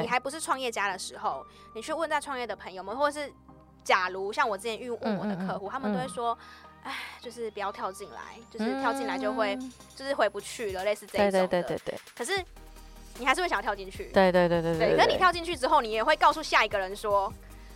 [0.00, 1.44] 你还不是创业家的时候，
[1.74, 3.30] 你去问在创业的朋友们，或者是
[3.84, 6.36] 假如像我之前遇问我的客户，嗯嗯嗯、他们都会说，
[6.84, 11.46] 哎、嗯，就是不要跳进来，就是跳进来就会、嗯、就是回不去了，类似这一种的。
[11.46, 12.00] 对对对对对。
[12.16, 12.42] 可是
[13.18, 14.10] 你还是会想要跳进去。
[14.14, 14.96] 对对对对对。
[14.96, 17.32] 可是你跳进去之后，你也会告诉下一个人说。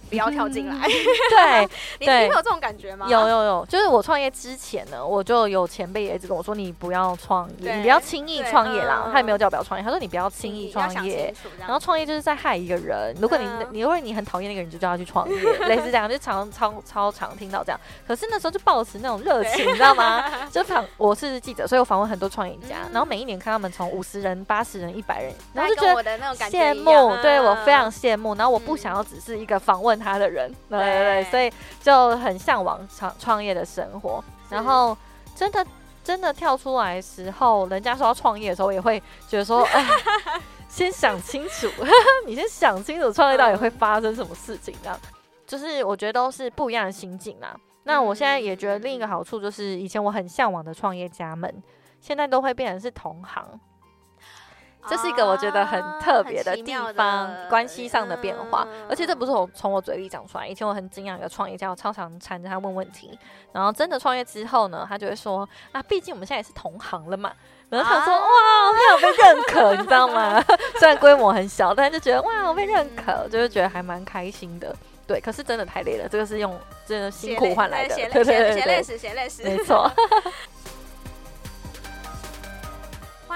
[0.07, 0.87] 不要跳进来。
[0.89, 1.69] 对，
[2.01, 3.07] 你会有这种感觉吗？
[3.09, 9.09] 有有有，就是我创业之前呢，我就有前辈也一直跟我说，你不要创业，你不要轻易创业啦。
[9.13, 11.35] 他也没有叫我不要创业，他说你不要轻易创业。
[11.59, 13.15] 然后创业就是在害一个人。
[13.21, 15.35] 如果你你如果你很讨厌那个人，就叫他去创业，
[15.67, 17.81] 类似这样，就常超超常听到这样。
[18.07, 20.25] 可是那时候就抱持那种热情，你知道吗？
[20.51, 28.35] 就访我是记者，所以我访问很多创业家，然后每一年看他们从五十人、八十人、一百人，然后就觉得羡慕，对我非常羡慕。
[28.35, 29.96] 然后我不想要只是一个访问。
[29.99, 34.23] 他的人，对对对，所以就很向往创创业的生活。
[34.51, 34.97] 然后
[35.35, 35.67] 真的
[36.05, 39.85] 真的跳出来的时候，人家说要创业的时候，也会觉得说， 哎，
[40.69, 41.69] 先想清楚，
[42.27, 44.99] 你先想清楚创业到底会发生什么事情，这样
[45.47, 47.57] 就是我觉得都是不一样的心境啦。
[47.85, 51.63] 那我现在也觉得另一个好处就是，以前我很向往的创业家们，
[52.01, 53.45] 现在都会变成是同行。
[54.89, 60.47] 这是一个我觉得很特别的地方，关系上的变化，而且这不是我从我嘴里讲出来。
[60.47, 63.19] 以前我很敬仰一个创业家，我常常缠着他问问题，
[63.53, 67.33] 然后真的创业之后呢，他就会说啊，毕竟我们现在也是同行了嘛。
[67.69, 68.29] 然后他说哇，
[68.73, 70.41] 他有被认可，你知道吗？
[70.79, 74.75] 虽然规模很小，但是就觉得哇，我被认可，就是觉得还蛮开心的。
[75.05, 79.91] 对，可是真的太累了，这个是用真的辛苦换来的，对对对，写累死，写累死，没错。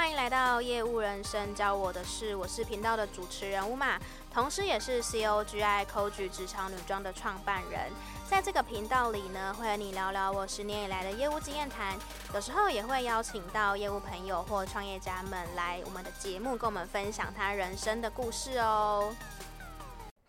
[0.01, 3.99] 欢迎来到业务人生教我的是，我是频道的主持人乌玛，
[4.33, 7.93] 同时也是 COGI c o g 职场女装的创办人。
[8.27, 11.99] 在这个频道里呢，会和你聊聊我十年以来的业务经验谈，
[12.33, 19.15] 有时候也会邀请到业务朋友或创业家们来我们的节目，跟我们分享他人生的故事哦。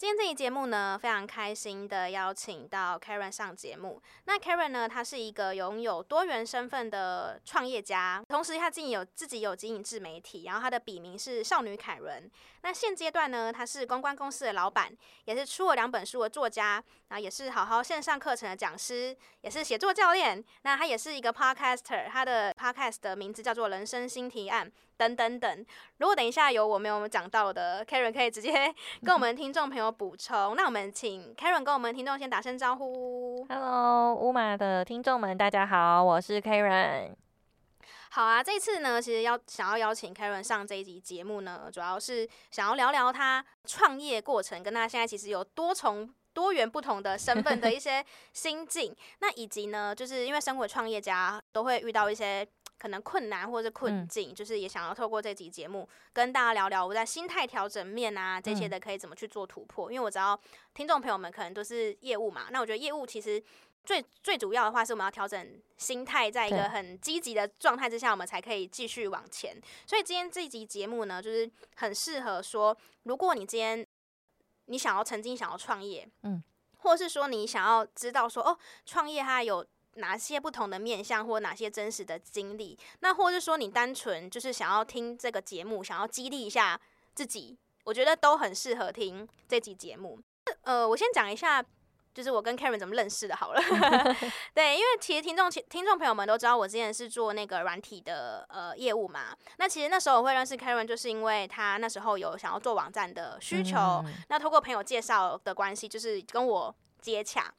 [0.02, 4.02] 今天这期节目呢，非常开心的邀请到 Karen 上节目。
[4.26, 12.28] 那 Karen 呢，她是一个拥有多元身份的创业家，同时她自己有自己有经营自媒体，然后她的笔名是少女凯伦。
[12.64, 14.92] 那现阶段呢，她是公关公司的老板，
[15.26, 20.42] 也是出了两本书的作家，然后也是好好线上课程的讲师，也是写作教练。
[20.62, 24.66] 那他也是一个 Podcaster，他的 Podcast 的名字叫做《人生新提案》。
[24.96, 25.66] 等等等，
[25.98, 28.74] 如果等一下有我没有讲到的，Karen 可以直接
[29.04, 30.56] 跟我们听众朋友补充。
[30.56, 33.46] 那我们请 Karen 跟我们听众先打声招呼。
[33.50, 37.16] Hello，乌马的听众们，大家好，我是 Karen。
[38.12, 48.04] 好啊，这次呢，其实要想要邀请 Karen 上这一集节目呢，主要是想要聊聊他创业过程，跟他现在其实有多重多元不同的身份的一 些
[48.34, 48.96] 心境。
[49.20, 52.48] 那以及呢，就是因为生活创业家都会遇到一些。
[52.82, 59.92] 可能困难或者是困境，嗯、就是也想要透过这集节目跟大家聊聊我在心态调整面啊这些的可以怎么去做突破。
[59.92, 60.36] 嗯、因为我知道
[60.74, 63.40] 听众朋友们可能都是业务嘛，那我觉得业务其实
[63.86, 69.56] 最最主要的话是我们要调整心态，在一个很积极的状态之下，我们才可以继续往前。
[69.86, 73.86] 所以今天这集节目呢，就是很适合说，如果你今天
[74.72, 76.42] 你想要曾经想要创业，嗯，
[76.78, 79.64] 或是说你想要知道说哦，创业它有。
[79.96, 82.80] 哪些不同的面向，或哪些真实的经历？
[83.02, 86.80] 那或是说你单纯就是想要听这个节目，想要激励一下
[87.14, 90.18] 自己，我觉得都很适合听这集节目。
[90.62, 91.62] 呃，我先讲一下，
[92.14, 93.62] 就是我跟 Karen 怎么认识的，好了。
[94.54, 99.36] 对，因为其实听众听众朋友们都知道，我之前是做那个软体的呃业务嘛。
[99.58, 107.54] 那其实那时候我会认识 Karen，就是因为他那时候有想要做网站的需求，那通过朋友介绍的关系，就是跟我接洽。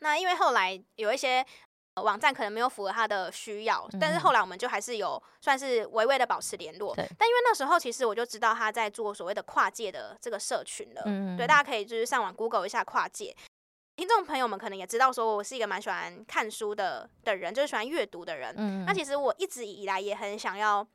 [0.00, 1.44] 那因为后来有一些
[2.02, 6.92] 网站可能没有符合他的需要，但是后来我们就还是有算是微微的保持联络。
[6.96, 11.02] 但因为那时候其实我就知道他在做所谓的跨界的这个社群了。
[11.36, 13.34] 对，大家可以就是上网 Google 一下跨界。
[13.96, 18.84] 听众朋友们可能也知道，说我是一个蛮喜欢看书的的人，就是喜欢阅读的人。
[18.86, 20.86] 那其实我一直以来也很想要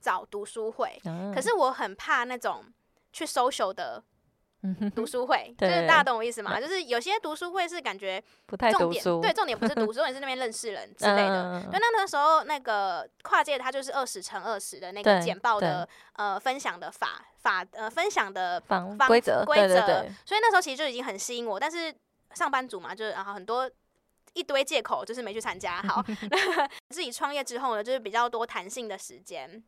[0.00, 1.00] 找读书会，
[1.34, 2.64] 可是我很怕那种
[3.12, 4.02] 去 social 的。
[4.94, 6.60] 读书会 就是大家懂我意思吗？
[6.60, 11.60] 就是有些读书会是感觉不太读书，对，重点不是读 书，重点是那边认识人之类的。
[11.68, 21.58] 对，那那时候那个跨界，它就是二十乘二十的那个简报的呃分享的法法呃分享的方规则规则，所以那时候其实就已经很吸引我。
[21.58, 21.92] 但是
[22.34, 23.70] 上班族嘛，就是然后很多
[24.34, 25.82] 一堆借口，就是没去参加。
[25.88, 26.02] 好，
[26.90, 29.62] 自己创业之后呢，就是比较多弹性的时间。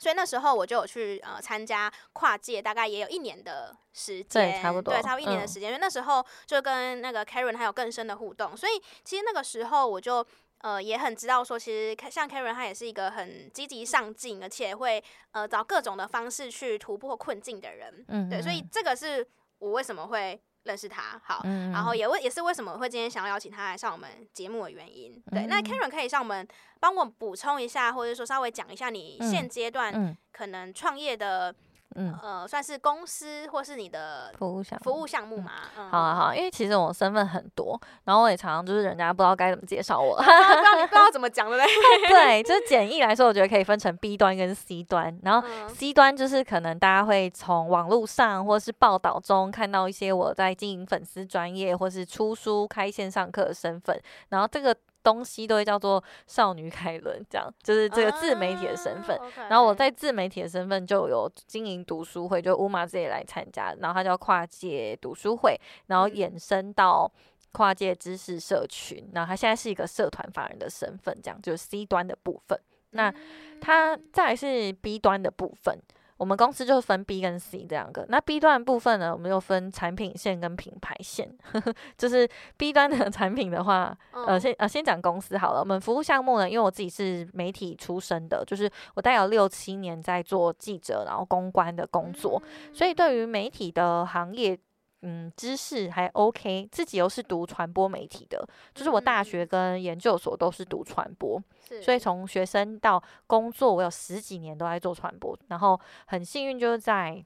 [0.00, 5.70] 所以那时候我就有去呃参加跨界，大概也有一年的时间，对，差不多，对，差不多一年的时间。
[5.70, 10.24] 嗯、因为那时候就跟那个 Karen 还有更深的互动，所以其实那个时候我就
[10.58, 15.02] 呃也很知道说，其实像 Karen 他也是一个很积极上进，而且会
[15.32, 18.04] 呃找各种的方式去突破困境的人。
[18.06, 19.26] 嗯，对，所以这个是
[19.58, 21.20] 我为什么会认识他。
[21.24, 25.20] 好，嗯、然后也为也是为什么会今天想要邀请他来上我们节目的原因。
[25.32, 26.46] 对，嗯、那 Karen 可以上我们
[26.78, 31.54] 帮我补充一下，或者说稍微讲一下你现阶段可能创业的。
[31.98, 35.50] 嗯，呃，算是公司或是你的服务项服务项目嘛？
[35.76, 41.64] 嗯，好啊，好，因为其实我身份很多，然后我也常常就是人家不知道该怎么介绍我，不知道你不知道怎么讲的嘞。
[42.08, 54.74] 对，就是简易来说，我觉得可以分成 B 端跟 C 端，然后 C 端就是可能大家会从网络上或是报道中看到一些我在经营粉丝专业或是出书开线上课的身份，然后这个。
[55.08, 59.16] 东西都会叫做少女凯伦，这样就是这个自媒体的身份。
[59.16, 59.48] Uh.
[59.48, 67.10] 然后我在自媒体的身份就有经营读书会，就乌马自己来参加，然后它叫跨界读书会，然后衍生到
[67.52, 72.60] 跨界知识社群，然后它现在是一个社团法人的身份，这样就是 C 端的部分。
[72.90, 73.12] 那
[73.60, 75.78] 他再来是 B 端的部分。
[76.18, 81.32] 我们公司就分 B 跟 C 这两个，那 B 端部分呢，我们又分产品线跟品牌线。
[81.52, 85.60] 呵呵，就是 B 端的 产品的话，呃，先呃先讲公司好了。
[85.60, 92.42] 我们服务项目呢，因为我自己是媒体出身的，就是我大概有六七年在做记者，然后公关的工作，
[92.74, 94.58] 所以对于媒体的行业。
[95.02, 107.24] 嗯，知识还 OK，自己又是读传播媒体的，就是我大学跟研究所都是读传播，嗯、所以从学生到工作，我有十几年都在做传播，然后很幸运就是在。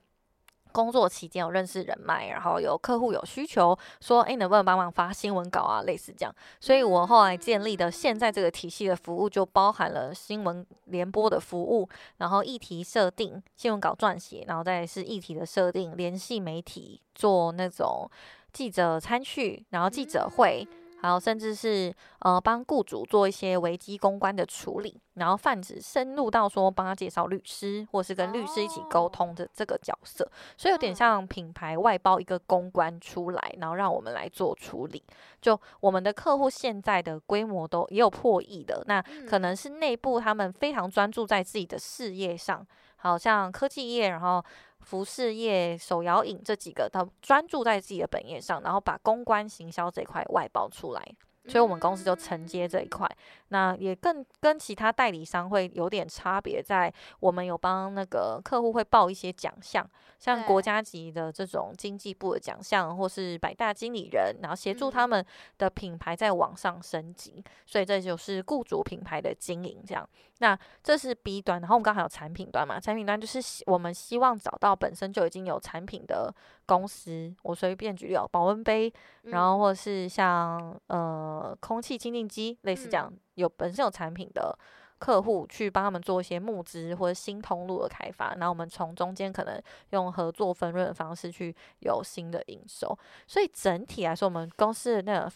[0.73, 5.83] 工作期间有认识人脉，然后有客户有需求，说，哎，能不能帮忙发新闻稿啊？
[5.83, 11.87] 类似这样，所以我后来建立的现在这个体系的服务，就包含了新闻联播的服务，
[12.17, 18.09] 然后议题设定、新闻稿撰写，然后再是议题的设定、联系媒体、做那种
[18.51, 20.67] 记者参叙，然后记者会。
[21.03, 30.25] 然后甚至是呃帮雇主做一些危机公关的处理，然后泛指深入到说帮他介绍律师，或是跟律师一起沟通的这个角色，
[30.57, 35.03] 所以有点像品牌外包一个公关出来，然后让我们来做处理。
[35.41, 42.65] 就我们的客户现在的规模都也有破亿的，那可能是内部他们非常专注在自己的事业上，
[42.95, 44.43] 好像科技业，然后。
[44.83, 51.01] 服饰业、手摇饮这几个，他专注在自己的本业上，然后把公关行销这一块外包出来，
[51.47, 53.09] 所以我们公司就承接这一块。
[53.49, 59.87] 那也更跟其他代理商会有点差别，在我们有帮那个客户会报一些奖项，
[60.17, 65.23] 像国家级的这种经济部的奖项，或是百大经理人，然后协助他们
[65.59, 67.43] 的品牌在网上升级。
[67.65, 70.09] 所以这就是雇主品牌的经营这样。
[70.43, 72.77] 那这是 B 端，然后我们刚好有产品端嘛？
[72.77, 76.35] 产品端就是我们希望找到本身就已经有产品的
[76.65, 77.33] 公司。
[77.43, 84.53] 我随便举例哦，保温杯，然后或者是像呃空气清净机，类似这样有本身有产品的
[84.99, 88.35] 客户，去帮他们做一些募资或者新通路的开发。
[88.35, 89.57] 然后我们从中间可能
[89.91, 92.99] 用合作分润的方式去有新的营收。
[93.25, 95.31] 所以整体来说，我们公司的那个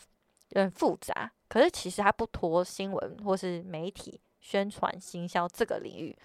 [0.49, 4.19] 有点复杂，可是其实它不脱新闻或是媒体。
[4.47, 6.17] 宣传行销这个领域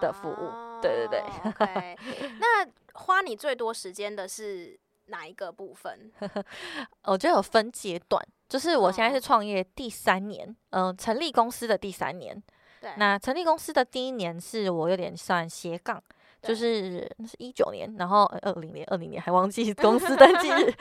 [0.00, 1.98] 的服务，哦、对对对。
[2.40, 6.10] 那花你最多时间的是哪一个部分？
[7.04, 12.42] 我觉得有分阶段，就是我现在是创业第三年，嗯、呃，成立公司的第三年。
[12.80, 12.94] 对。
[12.96, 16.02] 那成立公司的第一年是我有点算斜杠，
[16.42, 20.72] 就是那是一九年，然后二零年、二零年还忘记 公司登记日。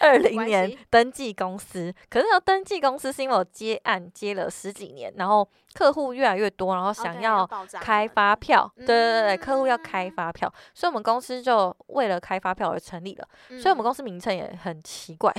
[0.00, 7.44] 二零年登记公司，可是要登记公司是因为我接案接了十几年，然后客户越来越多，然后想要
[7.80, 13.28] 开发票，对对对，客户要开发票，所以我们公司就为了开发票而成立了。
[13.48, 15.34] 所以我们公司名称也很奇怪，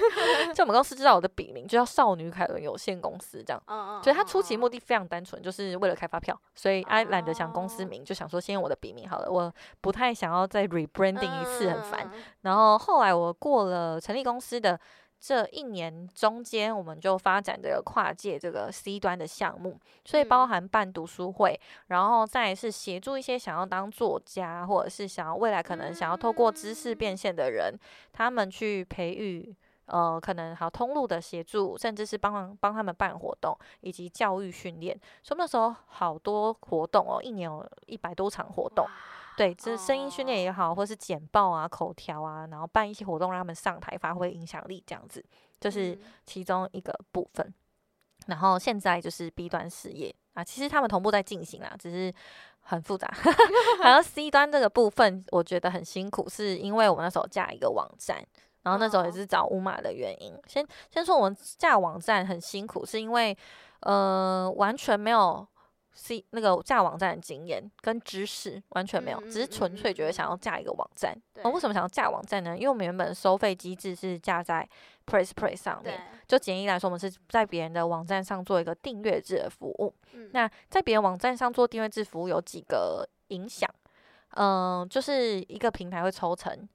[0.54, 3.62] 就我们公司知道我的笔名就叫少女凯伦有限公司这样，
[4.02, 12.10] 所以他初期目的非常单纯，就是为了开发票，所以哎懒得想公司名，就想说先用我的笔名好了，我不太想要再 rebranding 一次，很烦。
[12.42, 13.98] 然后后来我过了。
[13.98, 14.78] 成立公司的
[15.18, 27.74] 这一年中间，我们就发展这个跨界这个 C 端的项目，所以包含办读书会，然后再是协助一些想要当作家，或者是想要未来可能想要透过知识变现的人，
[28.12, 29.54] 他们去培育
[29.88, 34.98] 呃可能好通路的协助，甚至是帮忙帮他们办活动以及教育训练。
[35.22, 38.86] 所以那时候好多活动哦，一年有一百多场活动。
[39.36, 45.24] 对，就是声音训练也好，或是简报啊、口条啊，然后办一些活动，让他们上台发挥影响力，这样子，
[45.60, 47.54] 就是其中一个部分。
[48.26, 52.12] 然后现在就是 B 端事业啊，其实他们同步在进行啊，只是
[52.62, 53.08] 很复杂。
[53.80, 58.20] 然后 C 端这个部分，我觉得很辛苦，是因为我们那时候架一个网站。
[58.68, 60.34] 然后那时候也是找乌马的原因。
[60.34, 63.36] 哦、先先说我们架网站很辛苦，是因为
[63.80, 65.46] 呃完全没有
[65.94, 71.16] C 那个架网站的经验跟知识，完全没有，只是纯粹觉得想要架一个网站。
[71.42, 72.54] 哦、为什么想要架网站呢？
[72.54, 74.68] 因为我们原本收费机制是架在
[75.06, 79.94] PressPlay 上面，就简易来说，我们是在别人的网站上做一个订阅制的服务。
[80.12, 83.68] 嗯、那在别人网站上做订阅制服务有几个影响，
[84.34, 86.68] 嗯、呃，就是一个平台会抽成，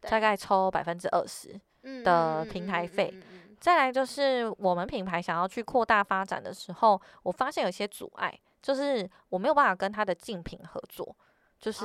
[0.00, 1.60] 大概抽百分之二十
[2.02, 3.12] 的平台费。
[3.58, 8.38] 再来就是我们品牌想要去扩大发展的时候，我发现有些阻碍。
[8.62, 11.16] 就是我没有办法跟他的竞品合作，
[11.60, 11.84] 就是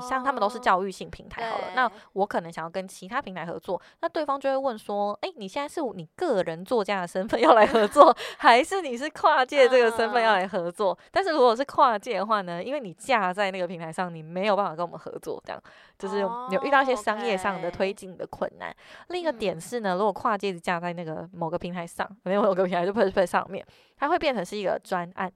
[0.00, 10.98] 像他们都是教育性平台好了，哦、那我可能想要跟其他平台合作，那对方就会问说，诶，你现在是你个人作家的身份要来合作，还是你是跨界这个身份要来合作？
[10.98, 15.62] 嗯、但是如果是跨界的话呢，因为你架在那个平台上，你没有办法跟我们合作，这样
[15.98, 18.70] 就是有遇到一些商业上的推进的困难。
[18.70, 23.62] 哦 okay、另一个点是呢，如果跨界是架在那个某个平台上，没有某个平台就不会在上面，
[23.98, 25.30] 它会变成是一个专案。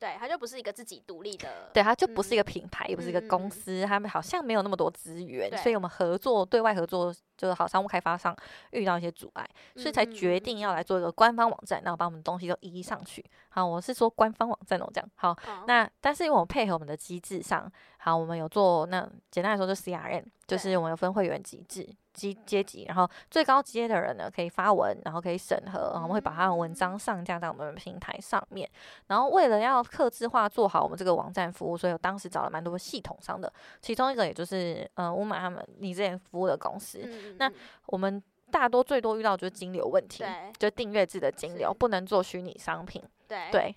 [0.00, 8.34] 对，它就不是一个自己独立的，对，它就不是一个品牌，嗯、也不是一个公司，他们好像没有那么多资源，所以我们合作对外合作就是好商务开发商
[8.70, 13.22] 遇到一些阻碍，所以才决定要来做一个官方网站，然后把我们东西都移上去。
[13.50, 15.34] 好，我是说官方网站哦，这样好。
[15.34, 21.86] 好那但是因为我们配合我们的机制上，好，我们有做那简单来说就 CRM，就是我们有分会员机制。
[22.12, 28.68] 阶阶级，然后最高阶的人呢，可以发文，然后可以审核，然后我们会把他的文章上架在我们的平台上面。
[29.06, 37.00] 然后为了要客制化做好我们这个网站服务，所以我当时找了蛮多系统商的，其中一个也就是呃乌马他们你之前服务的公司。
[37.02, 37.50] 嗯、那
[37.86, 40.24] 我们大多最多遇到就是金流问题，
[40.58, 43.02] 就订阅制的金流不能做虚拟商品。
[43.28, 43.76] 对对，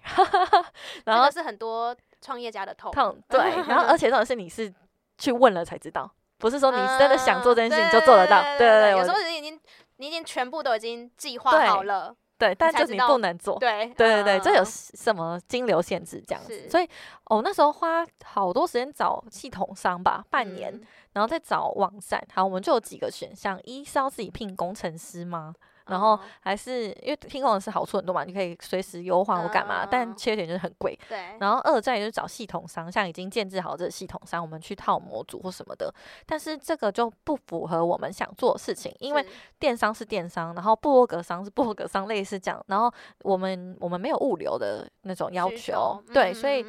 [1.05, 2.91] 然后是很多创业家的痛。
[2.91, 4.73] 痛对，然后而且重点是你是
[5.19, 6.11] 去问了才知道。
[6.37, 9.59] 不是说你真的想做这件事情就做得到，对对对，有时候已经
[9.97, 16.89] 你已经全部都已经计划好了，对，但就是你不能做，对对对对，这有什么金流限制这样子，所以
[17.25, 20.77] 哦那时候花好多时间找系统商吧，半年，
[21.13, 25.53] 然后再找网站，好，我们就有几个选项，一是要自己聘工程师吗？
[25.87, 30.97] 然后还是因为听工程师好处很多嘛，你可以随时优化或干嘛，但缺点就是很贵。
[31.09, 31.37] 对。
[31.39, 35.93] 然后二再就是找系统商，像已经建制好这个系统商，我们去套模组或什么的。
[36.25, 39.25] 但是这个就不符合我们想做的事情，因为
[39.59, 42.63] 电商是电商，然后部落格商是部落格商，类似这样。
[42.67, 46.65] 然后我们我们没有物流的那种要求，对，所以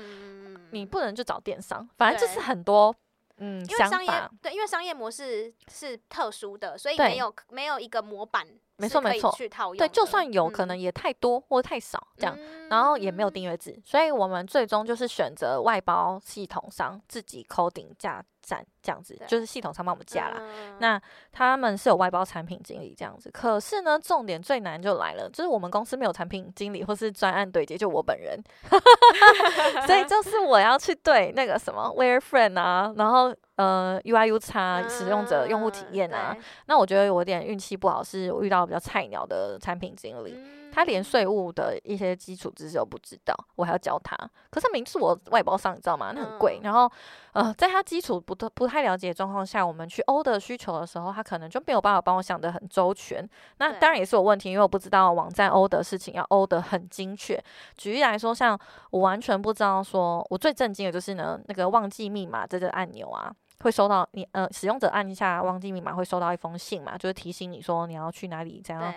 [0.70, 2.94] 你不能就找电商，反正就是很多。
[3.38, 9.30] 嗯，因为商业对，因为商业模式是特殊的，所以没有没有一个模板，没错没错，
[9.76, 12.36] 对，就算有可能也太多或太少这样，
[12.68, 20.40] 然后也没有订阅制，所以我们最终就是选择外包系统商自己 coding 架站这样子，就是系统上帮我们架啦。
[20.78, 21.00] 那
[21.32, 28.38] 他们是有外包产品经理这样子，可是呢，重点最难就来了，就是我们公司没有产品经理或是专案对接，就我本人，
[29.86, 36.36] 所以 就是我要去对那个什么 Wireframe 啊，然后呃 UI UX 使用者用户体验啊，
[36.66, 40.36] 那我觉得我有点运气不好，是我遇到比较菜鸟的产品经理。
[40.74, 44.16] 他连税务的一些基础知识都不知道，我还要教他。
[44.50, 46.10] 可是名字我外包上，你知道吗？
[46.12, 46.58] 那很贵。
[46.64, 46.90] 然后，
[47.32, 53.24] 呃，在他基础不不太了解的状况下，我们去 order 需求的时候，他可能就没有办法帮我想得很周全。
[53.58, 57.40] 那当然也是有问题，因为我不知道网站 order 事情要 order 很精确。
[57.76, 58.58] 举例来说，像
[58.90, 68.92] 我完全不知道说，我最震惊的就是呢，那个忘记密码这个按钮啊，会收到你呃使用者按一下忘记密码会收到一封信嘛，就是提醒你说你要去哪里，怎样。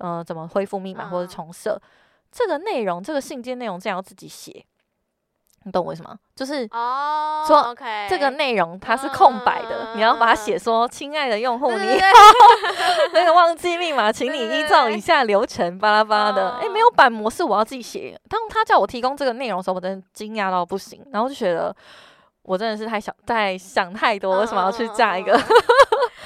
[0.00, 1.72] 呃，怎么恢复密码或者重设？
[1.74, 1.88] 嗯、
[2.30, 4.64] 这个内容，这个信件内容，这样要自己写，
[5.64, 6.18] 你懂我意思吗？
[6.34, 12.06] 就是哦，说 OK，这个内容它是空白的，嗯、你要把它写说：“亲、嗯、爱的用户，你好，
[13.14, 18.20] 那个忘记密码，请你依照以下流程巴拉巴拉的。”哎，没有版模式，我要自己写。
[18.28, 21.74] 当他叫我提供这个内容的时候，我真的惊讶到不行，然后就觉得
[22.42, 25.40] 我真的是太想太想太多，为什么要去架一个？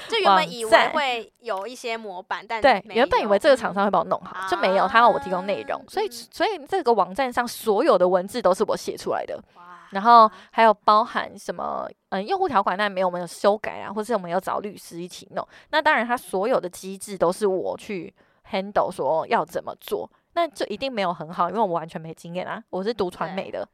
[0.08, 9.40] 就原本以为会有一些模板，但对，原本以为这个厂商会帮我弄好，就没有，他要我提供内容，所以所以这个网站上所有的文字都是我写出来的，
[9.90, 18.14] 然后还有包含什么嗯用户条款，但没有我们有修改啊，或是我们有找律师一起弄，那当然他所有的机制都是我去
[18.50, 20.10] handle，说要怎么做。
[20.40, 22.64] 那这一定没有很好，因为我完全没经验啊！
[22.70, 23.68] 我是读传媒的，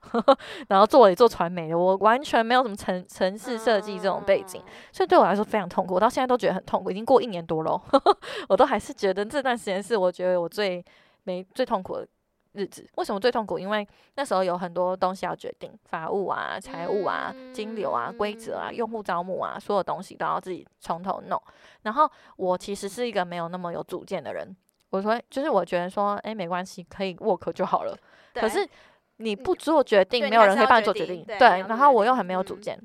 [0.67, 5.95] 然后做也做传媒的，我完全没有什么城城市设计这种背景，嗯、所以对我来说非常痛苦。
[5.95, 7.81] 我到现在都觉得很痛苦，已经过一年多了，
[8.49, 10.85] 我都还是觉得这段时间是我觉得我最
[11.23, 12.09] 没最痛苦的
[12.55, 12.85] 日子。
[12.97, 13.61] 为什么最痛苦？
[13.61, 21.41] 因为那时候有很多东西要决定，法务啊、财务啊、金流啊、规则啊、用户招募啊，所有东西都要自己从头弄。
[21.83, 24.57] 然后我其实是一个没有那么有主见的人，
[24.91, 27.97] 我说就是我觉得说，哎，没关系，可以 work 就好了。
[28.35, 28.69] 可是
[29.17, 31.25] 你不做决定，没有人可以帮你做决定。
[31.25, 31.39] 对，
[31.69, 32.81] 然后我又很没有主见。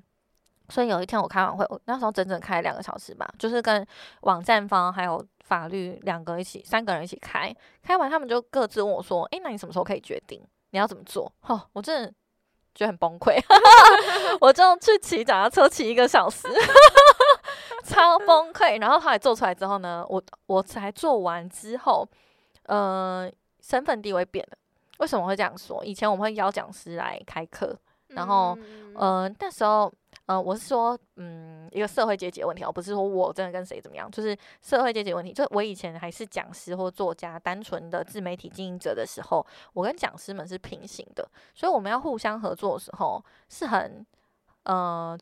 [0.70, 3.86] 所以有一天我开完会，我那时候整整开了两个小时吧，就是跟
[4.22, 7.53] 网站方还有法律两个一起，三个人一起开。
[7.84, 10.41] 开完他们就各自问我说：“诶，那你什么时候可以决定？
[10.70, 12.08] 你要怎么做？”哦，我真的
[12.74, 13.38] 觉得很崩溃，
[14.39, 16.48] 我就去骑脚踏车骑一个小时，
[17.85, 18.79] 超崩溃。
[18.79, 22.07] 然后后来做出来之后呢，我我才做完之后，
[22.65, 24.57] 呃，身份地位变了。
[25.00, 25.83] 为什么会这样说？
[25.83, 28.57] 以前我们会邀讲师来开课，然后，
[28.95, 29.91] 呃，那时候。
[30.27, 35.33] 嗯、呃，我是说，嗯，一个社会阶级的问题，而不是说我真的跟谁怎么样，就是社会阶级问题。
[35.33, 44.05] 就我以前还是讲师或作家，单纯的自媒体经营者的时候，我跟讲师们是平行的，所以我们要互相合作的时候，是很，
[44.63, 45.19] 呃，和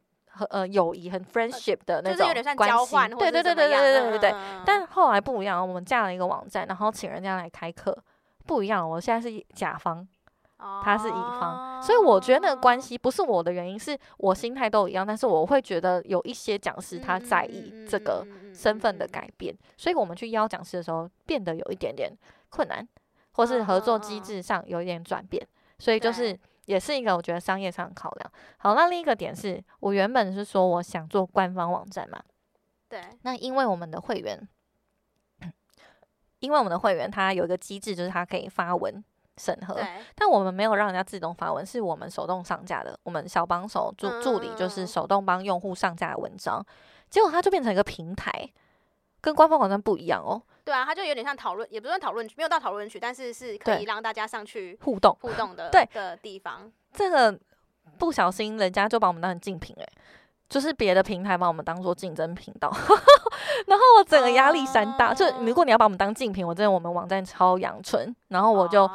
[0.48, 2.96] 呃友谊很 friendship 的那种关系。
[3.16, 4.36] 对对对对对对对对对。
[4.66, 7.98] 但后来不一样，我们架了一个网站，然后请人家来开课，
[8.46, 8.90] 不一样。
[8.90, 10.08] 我现在是甲方。
[10.84, 22.12] 他是乙方，所以我觉得那个关系不是我的原因，是我心态都一样，但是我会觉得有一些讲师他在意这个身份的改变，所以我们去邀讲师的时候变得有一点点
[22.50, 22.86] 困难，
[23.32, 25.42] 或是合作机制上有一点转变，
[25.78, 26.38] 所以就是
[26.70, 28.32] 也是一个我觉得商业上的考量。
[28.58, 32.22] 好，那另一个点是我原本是说我想做官方网站嘛，
[32.88, 34.48] 对，那因为我们的会员，
[36.38, 39.04] 因为我们的会员他有一个机制，就是他可以发文。
[39.38, 39.80] 审核，
[40.16, 43.00] 但我们没有让人家自动发文，是我们手动上架的。
[43.04, 46.62] 我们小帮手助助理就是手动帮用户上架的文章，
[47.10, 48.52] 结果它就变成一个平台，
[49.22, 50.42] 跟官方网站不一样哦。
[50.64, 56.72] 对啊，它就有点像讨论，也不算讨论区，没有到讨论区，但是是可以让大家上去互动互动的对的地方。
[56.94, 57.38] 这个
[57.98, 59.88] 不小心人家就把我们当成竞品诶，
[60.48, 62.70] 就是别的平台把我们当做竞争频道，
[63.68, 65.14] 然后我整个压力山大。
[65.14, 68.90] 就如果你要把我们当竞品，我真的我们网站超阳春，然后我就。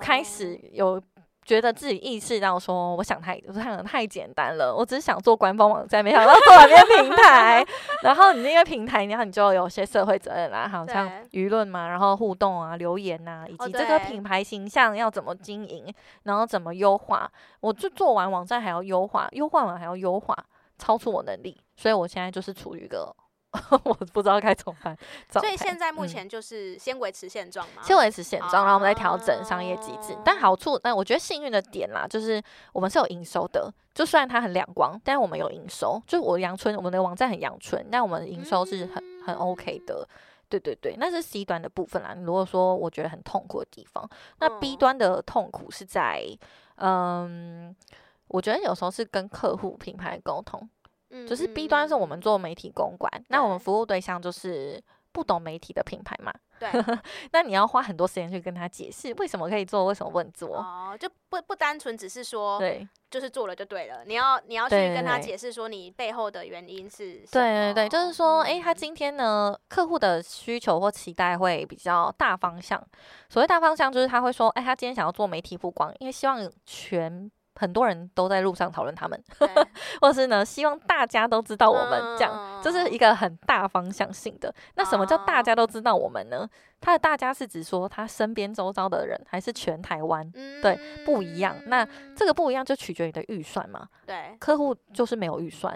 [0.00, 1.00] 开始有
[1.44, 4.74] 觉得自己意识到说，我想太，我想的太简单了。
[4.74, 7.64] 我只是想做官方网站，没想到做完这个平台。
[8.02, 17.30] 然后你那个平台，然后你就有些社会责任啦，好像舆论嘛，然后互动啊、留言啊，以及这个品牌形象要怎么经营，然后怎么优化。
[17.60, 20.36] 我就做完网站还要优化，优化完还要优化，
[20.78, 21.56] 超出我能力。
[21.76, 23.14] 所以我现在就是处于一个。
[23.84, 24.96] 我不知道该怎么办，
[25.30, 30.16] 所以现在目前就是先维持现状嘛，先维持现状，然后我们再调整商业机制。
[30.24, 33.72] 但好处，但我觉得幸运的点啦，就是我们是有营收的。
[33.94, 36.02] 就虽然它很亮光，但是我们有营收。
[36.04, 40.06] 就我阳春，我们的网站很阳春，但我们营收是很很 OK 的。
[40.48, 42.14] 对对对，那是 C 端的部分啦。
[42.22, 44.08] 如果说我觉得很痛苦的地方，
[44.40, 46.24] 那 B 端的痛苦是在，
[46.76, 47.74] 嗯，
[48.28, 50.68] 我觉得有时候是跟客户品牌沟通。
[51.26, 56.32] 就是 B 端是我们做媒体公关，嗯、那我们服务对象就是不懂媒体的品牌嘛。
[56.58, 56.70] 对，
[57.32, 60.56] 那你要花很多时间去跟他解释为什么可以做，为什么不能做。
[60.56, 64.04] 哦，就不不单纯只是说，对，就是做了就对了。
[64.06, 67.28] 你要你要去跟他解释说你背后的原因是什么。
[67.32, 72.80] 对对对，就是说，哎、欸，他今天呢，客户的需求或期待会比较大方向。
[73.28, 77.30] 所谓大方向，就是他会说，哎、欸，他今天想要做媒体曝光，因为希望全。
[77.56, 79.24] 很多人都在路上讨论他们，
[80.00, 84.52] 或是呢，希望大家都知道我们这样，这、嗯、是一个很大方向性的。
[84.74, 86.48] 那什么叫大家都知道我们呢？
[86.80, 90.30] 他的大家是指说他身边周遭的人，还是全台湾？
[90.34, 91.56] 嗯、对，不一样。
[91.66, 93.88] 那这个不一样就取决于你的预算嘛。
[94.04, 95.74] 对，客户就是没有预算，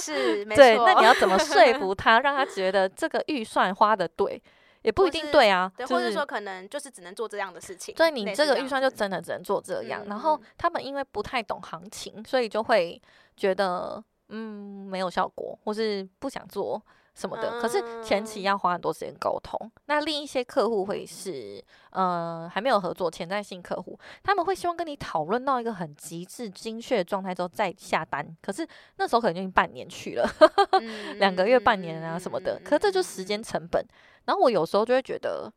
[0.00, 0.62] 是，没 错。
[0.62, 4.42] 对，那你要怎么说服 他，让他觉得这个预算花得对？
[4.82, 7.94] 也不一定对啊，对，或者说可能就是只能做这样的事情。
[7.96, 10.04] 所以你这个预算就真的只能做这样。
[10.06, 13.00] 然后他们因为不太懂行情，所以就会
[13.36, 16.82] 觉得嗯没有效果，或是不想做
[17.14, 17.60] 什么的。
[17.60, 19.70] 可是前期要花很多时间沟通。
[19.84, 28.26] 那另一些客户会是呃还没有合作潜在性客户，他们会希望跟你讨论到一个很极致精确的状态之后再下单。
[28.40, 28.66] 可是
[28.96, 30.26] 那时候可能就已经半年去了，
[31.18, 32.58] 两个月、半年啊什么的。
[32.64, 33.84] 可是这就时间成本。
[34.26, 35.52] 然后我有时候就会觉得，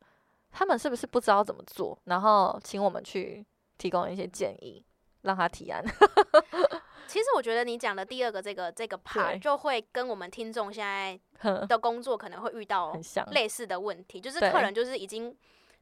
[0.52, 1.98] 他们是不是不知道怎么做？
[2.06, 3.46] 然后请我们去
[3.78, 4.84] 提供一些建议，
[5.22, 5.84] 让他提案。
[7.06, 11.20] 其实我觉得你讲的第二个这个这个 part 就会跟我们听众现在
[11.68, 12.98] 的工作可能会遇到
[13.32, 15.36] 类似的问题，就是客人就是已经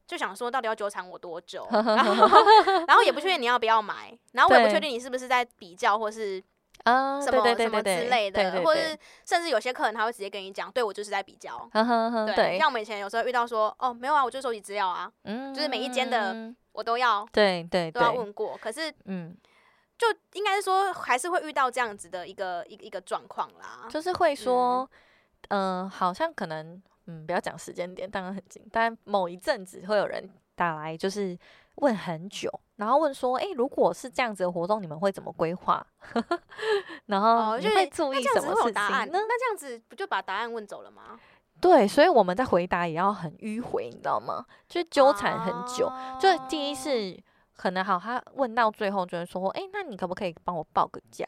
[0.06, 1.66] 就想说，到底要纠缠我多久？
[1.70, 2.26] 然后
[2.86, 6.42] 然后也不确定你要不要买，然后我也不确定你是不是在比较或是。
[6.84, 11.68] 啊，什么什么之类的，或者是甚至有些客人他会直接跟你讲，对我就是在比较。
[12.34, 18.58] 对，像我们以前有时候遇到说，哦，没有啊，我就收集资料啊，嗯，就是每一间的我都要，对对都要问过。
[18.60, 19.36] 可是，嗯，
[19.96, 24.88] 就应该是说，还是会遇到这样子的一个一个一个状况啦，就是会说，
[25.48, 31.38] 嗯，好像可能，嗯，不要讲时间点，当然很近，但某一阵子会有人打来，就是。
[31.76, 35.84] 问很久，然后问说：“哎、欸，如果是这样子的活动，你们会怎么规划？
[37.06, 38.74] 然后你会注意什么事情？
[38.74, 41.18] 那那这样子不就把答案问走了吗？
[41.60, 44.44] 对，所以我们在回答也要很迂回，你知道吗？
[44.68, 45.86] 就纠缠很久。
[45.86, 47.18] 啊、就第一是
[47.56, 51.26] 可能好，他问到最后就是说：哎、欸，那你可不可以帮我报个价？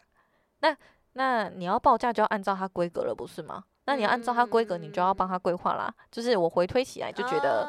[0.60, 0.76] 那
[1.14, 3.64] 那你要报价就要按照它规格了，不是吗？
[3.86, 5.86] 那你要按照它规格，你就要帮他规划啦。
[5.96, 7.64] 嗯、就是我回推起来就觉得，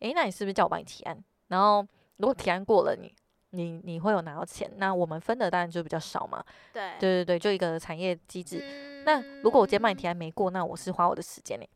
[0.00, 1.18] 哎、啊，那你是不是叫我帮你提案？
[1.48, 1.86] 然后。
[2.18, 3.12] 如果提案过了你，
[3.50, 6.44] 你你你会有拿到钱，那我们分的当然就比较少嘛。
[6.72, 8.58] 对对对对，就一个产业机制。
[8.62, 11.66] 嗯、那如果我今天帮你提案没过，那我是花我的时间呢。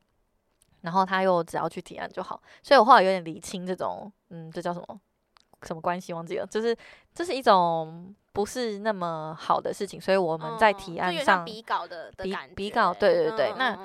[0.83, 5.01] 然后他又只要去提案就好，所以我后来有点理清这种，嗯，这叫什么
[5.63, 6.77] 什么关系忘记了，就是
[7.15, 13.79] 这是一种不是那么好的事情，所以我们在提案上、嗯、比稿的，的比比稿，对对对，嗯、那。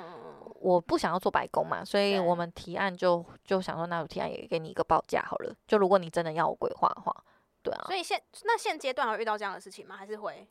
[0.60, 5.54] 我不想要做白工嘛，所以我们提案就就想说，那我提案也给你一个报价好了。
[5.66, 7.14] 就如果你真的要我规划的话，
[7.62, 7.84] 对啊。
[7.86, 9.96] 所以现那现阶段会遇到这样的事情吗？
[9.96, 10.46] 还是会？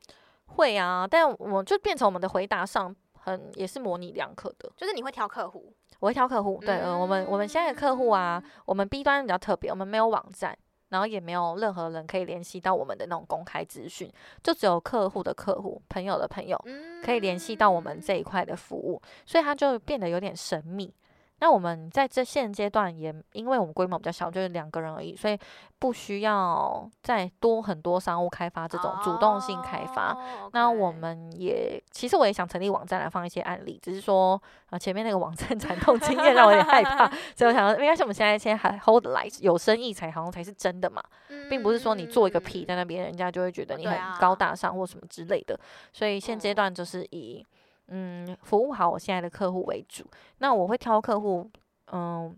[0.46, 6.58] 会啊，但我就变成我们的回答上很也是模棱两可的，就是你会挑客户，我会挑客户。
[6.62, 10.58] 对，嗯，呃，我们我们现在的客户啊，我们 B 端比较特别，我们没有网站。
[10.90, 14.12] 然后也没有任何人可以联系到我们的那种公开资讯，
[14.44, 16.58] 就只有客户的客户、朋友的朋友
[17.04, 20.94] 可以联系到我们这一块的服务，所以它就变得有点神秘。
[21.40, 25.38] 那我们在这现阶段也，因为我们规模比较小，就是两个人而已，所以
[25.78, 30.14] 不需要再多很多商务开发这种主动性开发。
[30.14, 30.50] Oh.
[30.54, 41.04] 那我们也其实我也想成立网站来放一些案例，只是说啊前面那个网站 惨痛经验让我有点害怕， 所以我想说，应该是我们现在先还 hold 来有生意才好像才是真的嘛，
[41.50, 45.60] 并不是说你做一个屁在那边，人家就会觉得你很高大上或什么之类的。
[45.94, 47.46] 所以现阶段就是以。
[47.90, 50.06] 嗯，服务好我现在的客户为主。
[50.40, 51.50] 那我会挑客户，
[51.92, 52.36] 嗯，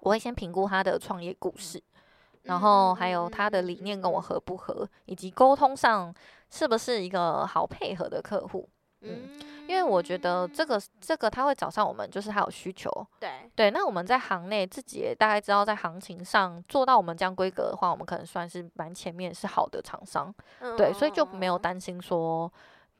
[0.00, 1.82] 我会先评估他的创业故事，
[2.44, 6.14] 然后还有他的理念跟我合不合，以及沟通上
[6.50, 8.66] 是不是一个好配合的客户。
[9.02, 12.90] 嗯，因为我觉得这个这个他会找上我们，就是他有需求。
[13.20, 20.34] 对对，那我们在行内自己也大概知道，在行情上做到我们这样规格的话，我们可能算是蛮前面是好的厂商。
[20.76, 22.50] 对，所以就没有担心说。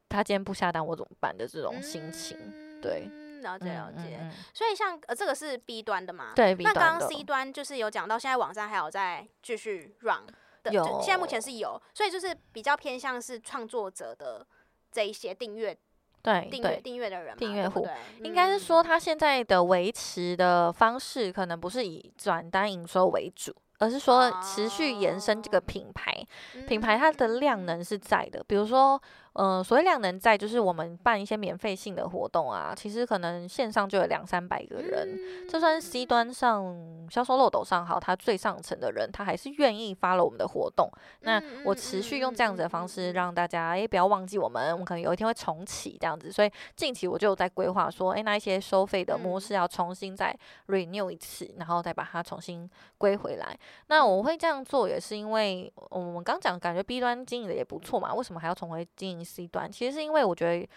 [0.08, 3.10] 他今天不下单，我怎么办的这种心情，嗯、对，
[3.42, 4.18] 了解了解。
[4.20, 6.32] 嗯嗯、所以像呃，这个是 B 端的嘛？
[6.34, 10.26] 对，那刚刚 C 端就是有讲到，现在网站还有在继续 run
[10.62, 14.46] 的，有，现在目前是有，所以就是比较偏向是创作者的
[14.90, 15.76] 这一些订阅，
[16.22, 17.86] 对，订阅订阅的人，订阅户，
[18.22, 23.54] 应该是说他现在的维持的方式，可能不是以转单营收为主。
[23.80, 26.12] 而是说持续延伸这个品牌，
[26.56, 28.42] 哦、品牌它的量能是在的。
[28.48, 29.00] 比如说，
[29.34, 35.08] 呃，所谓量能在，就是我们办一些免费性的活动啊，其实可能线上就有两三百个人。
[35.16, 40.90] 嗯、就算 C 端上销售漏斗上好，他最上层的人，他还是愿意发了我们的活动。
[41.20, 46.32] 那我持续用这样子的方式让大家，哎，不要忘记我们，我们可能有一天会重启这样子。
[46.32, 50.36] 所以近期我就在规划说，哎，那一些收费的模式要重新再
[50.66, 53.56] renew 一次，然后再把它重新归回来。
[53.86, 59.70] 那我会这样做，也是因为我们刚讲，感觉 B 端经营的也不错嘛，为什么还要重回经营 C 端？
[59.70, 60.68] 其实是因为我觉得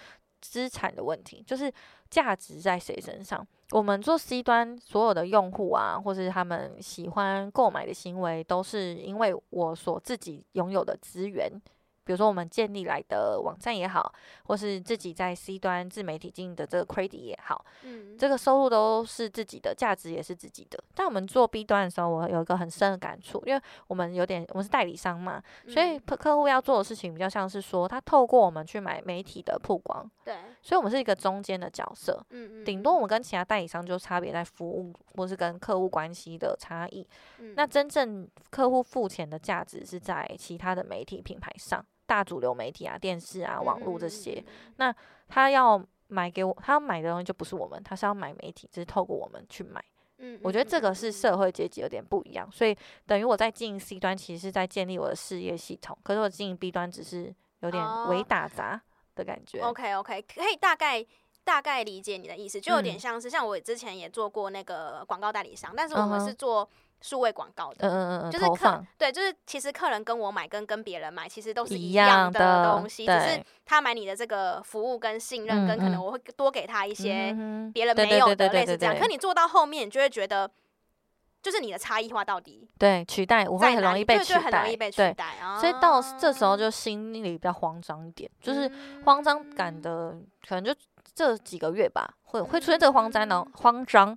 [0.42, 1.72] 资产的问题，就是
[2.10, 3.46] 价值在谁身上。
[3.72, 11.50] 我们做 C 端，所有的用户啊，或是他们喜欢购买的行为，都是因为我所自己拥有的资源。
[12.04, 20.82] 比如说，我们建立来的网站也好，或是自己在 C 端自媒体经营的这个 credit 也好，嗯，这个收入都是自己的，价值也是自己的。
[20.96, 32.92] 但我们做 B 端的时候，我有一个很深的感触，因为我们有点，我们是代理商嘛，所以客客户要做的事情比较像是说，他透过我们去买媒体的曝光，对，所以我们是一个中间的角色，嗯嗯，顶多。
[32.92, 37.08] 我们跟其他代理商就差别在服务或是跟客户关系的差异，
[37.40, 41.84] 嗯，那真正客户付钱的价值是在其他的媒体品牌上。
[42.06, 44.96] 大主流媒体啊，电视啊，网络这些，嗯、那
[45.28, 49.84] 他要买给我，他要买的东西就不是我们，他是要买媒体，只是透过我们去买。
[50.18, 58.82] 嗯，我觉得这个是社会阶级有点不一样，所以等于我在经营 C 端，其实是在建立我的事业系统，可是我经营 B 端只是有点微打杂
[59.16, 59.62] 的感觉。
[59.62, 61.06] 哦、OK OK，可以大概
[61.44, 66.70] 大概理解你的意思，就有点像是、嗯、像我之前也做过那个广告代理商，但是我们是做。
[67.02, 77.36] 数位广告的，嗯嗯嗯，就是客放对，就是其实客人跟我买跟跟别人买其实都是一样的东西，只是他买你的这个服务跟信任，跟可能我会多给他一些
[77.74, 78.96] 别人没有的类似这样。
[78.98, 80.50] 可你做到后面，你就会觉得，
[81.42, 88.72] 就是你的差异化到底对取代，我会很容易被取代，很容易被取代，所以到这时候就心里比较慌张一点，就是
[89.06, 90.16] 慌张感的
[90.48, 90.72] 可能就
[91.16, 94.16] 这几个月吧，会会出现这个慌张呢，慌张。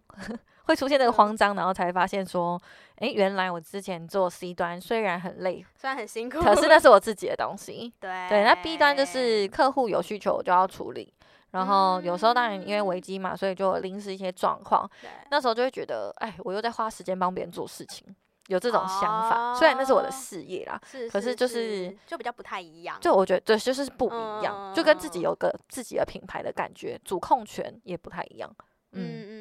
[0.64, 2.60] 会出现那个慌张，然后才发现说，
[2.96, 7.92] 哎，原来我之前做 C 端虽然很累，虽然很辛苦，可是那是我自己的东西。
[8.00, 11.12] 对对，那 B 端就是客户有需求我就要处理，
[11.50, 14.88] 然后有时候当然因为危机嘛，所以就临时一些状况，
[15.30, 18.06] 那时候就会觉得，哎，我又在花时间帮别人做事情，
[18.46, 19.54] 有这种想法。
[19.54, 20.80] 虽然那是我的事业啦，
[21.12, 22.96] 可是就是就比较不太一样。
[23.00, 28.50] 就我觉得对，就是不一样，就跟自己有个自己的品牌的感觉，主控权也不太一样。
[28.96, 29.33] 嗯嗯嗯嗯，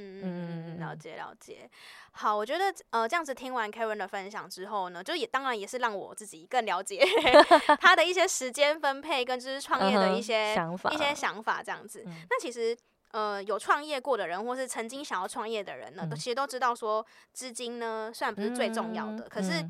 [0.84, 1.70] 了解了解。
[2.12, 7.04] 好，我觉得呃这样子听完 Karen 的分享之后呢，就也当然也是让我自己更了解
[7.82, 12.04] 他的一些时间分配跟就是创业的一些想法一些想法这样子。
[12.30, 12.78] 那其实
[13.12, 19.66] 呃有创业过的人，或是曾经想要创业的人呢，都其实都知道说资金呢虽然不是最重要的，可是。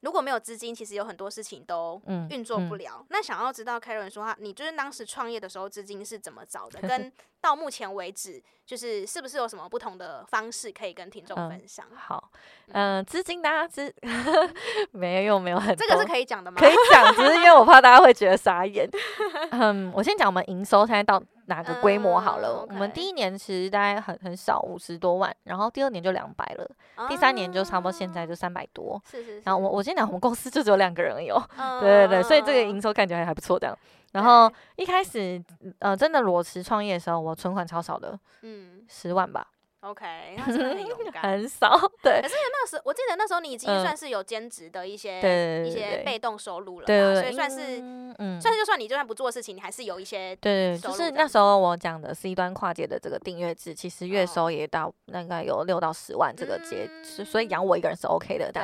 [0.00, 1.98] 如果没有资金，其实有很多事情都
[2.28, 3.02] 运作不了。
[3.08, 6.78] 那想要知道 Karen 说他，你就是当时创业的时候资金是怎么找的？
[6.86, 7.10] 跟
[7.44, 11.84] 到目前为止，就是是不是有什么不同的方式可以跟听众分享？
[11.90, 12.30] 嗯、好，
[12.68, 13.94] 嗯、呃，资金大家资
[14.92, 16.56] 没有没有很多，这个是可以讲的吗？
[16.58, 18.88] 可以讲，只是因为我怕大家会觉得傻眼。
[19.52, 21.22] 嗯，我先讲我们营收现在到。
[21.46, 22.48] 哪个规模好了？
[22.48, 28.98] 嗯 okay、我们第一年其实大概很很少，五十多万，然后第二年就两百了，啊、第三年就差不多现在就三百多。
[29.10, 29.42] 是是是。
[29.44, 33.78] 然后我我先讲，我们公司就只有两个人有，嗯、对对对，所以这个营收看起来还不错这样。
[34.14, 35.42] 然后一开始
[35.80, 39.44] 呃，真的裸辞创业的时候，我存款超少的，嗯，十万吧。
[39.80, 40.06] OK，
[40.38, 42.22] 那真的很勇 敢，很少对。
[42.22, 47.80] 可是那时候，我记得那时候你已经算是有兼职的一些一些被动收入了，对，所以算是
[48.18, 56.88] 嗯，算是就算你就算不做事情，你还是有一些对，就是那时候我讲的 C 端跨界的这个订阅制，其实月收也到大概有六到十万这个阶，
[57.24, 58.62] 所以养我一个人是 OK 的，对。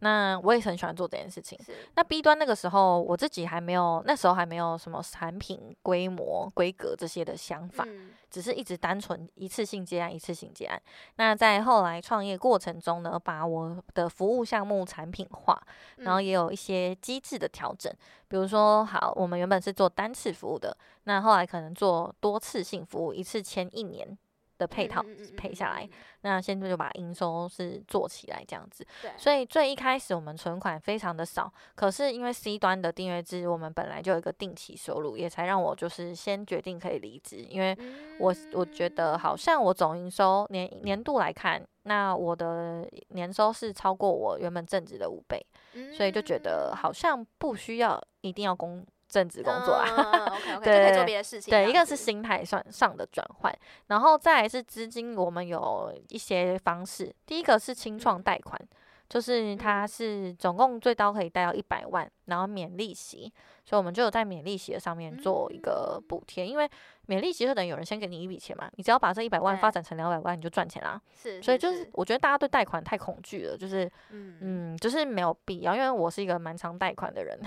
[0.00, 1.58] 那我也很喜欢做这件事情。
[1.96, 10.80] 那 B 端那个时候，我自己还没有，那时候还没有什么产品规模、规格这些的想法，嗯、只是一直单纯一次性接案，一次性接案。
[11.16, 15.60] 那在后来创业过程中呢，把我的服务项目产品化，
[15.96, 17.92] 然后也有一些机制的调整。
[17.92, 24.16] 嗯、比如说，好，我们原本是做单次服务的，那后来可能做多次性服务，一次签一年。
[24.58, 25.04] 的配套
[25.36, 25.88] 配下来，
[26.22, 28.84] 那现在就把营收是做起来这样子。
[29.00, 37.76] 对，所以最一开始我们存款非常的少，可是因为 C 端的订阅制，我们本来就有一个定期收入，也才让我就是先决定可以离职，因为
[38.18, 45.40] 我我觉得好像我总营收年年度来看，那我的年收是超过我原本正职的五倍，
[45.96, 48.84] 所以就觉得好像不需要一定要工。
[49.08, 50.30] 正职工作啊，
[50.62, 50.92] 对，
[51.48, 57.12] 对，一个是心态上上的转换，然后再来是资金，我们有一些方式。
[57.24, 58.60] 第一个是清创贷款，
[59.08, 63.32] 就是它是总共最高可以贷到一百万，然后免利息。
[63.64, 66.70] 所以我们就有在免利息的上面做一个补贴，因为
[67.08, 71.00] 免利息就等于有人先给你一笔钱嘛，你只要把这一百万发展成两百万，你就赚钱啦。
[71.16, 77.38] 是，所以就是我觉得大家对贷款太恐惧了，就是嗯，就是没有必要，因为我是一个蛮常贷款的人。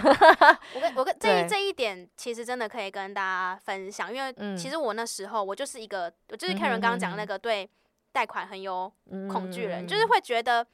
[0.76, 7.70] 我跟 我跟这这一点其实真的可以跟大家分享，因为其实我那时候我就是一个，我就是 Karen 刚刚讲的那个对
[8.12, 8.92] 贷款很有
[9.32, 10.66] 恐惧人，就是会觉得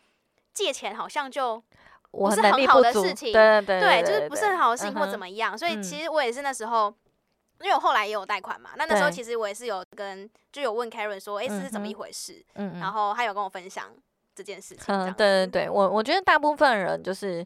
[0.53, 1.61] 借钱好像就。
[2.09, 6.91] 不是很好的事情，对对对，就是不是很好的事情或怎么样，所以其实我也是那时候，
[7.61, 12.43] 因为我后来也有贷款嘛，那那时候其实我也是有跟就有问 Karen 说，哎，这是怎么一回事？
[12.55, 13.91] 嗯，然后他有跟我分享
[14.35, 14.85] 这件事情。
[14.87, 17.45] 嗯，对对对，我我觉得大部分人就是，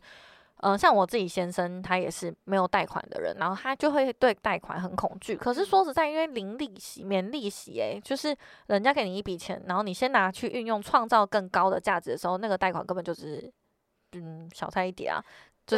[0.57, 5.35] 嗯，像我自己先生，他也是没有贷款的人，然后他就会对贷款很恐惧。
[5.35, 8.35] 可是说实在，因为零利息、免利息，哎，就是
[8.67, 13.51] 人家给你一笔钱，然后你先拿去运用，创造更高的价值的时候，那个贷款根本就是。
[14.13, 15.23] 嗯，小菜一碟啊，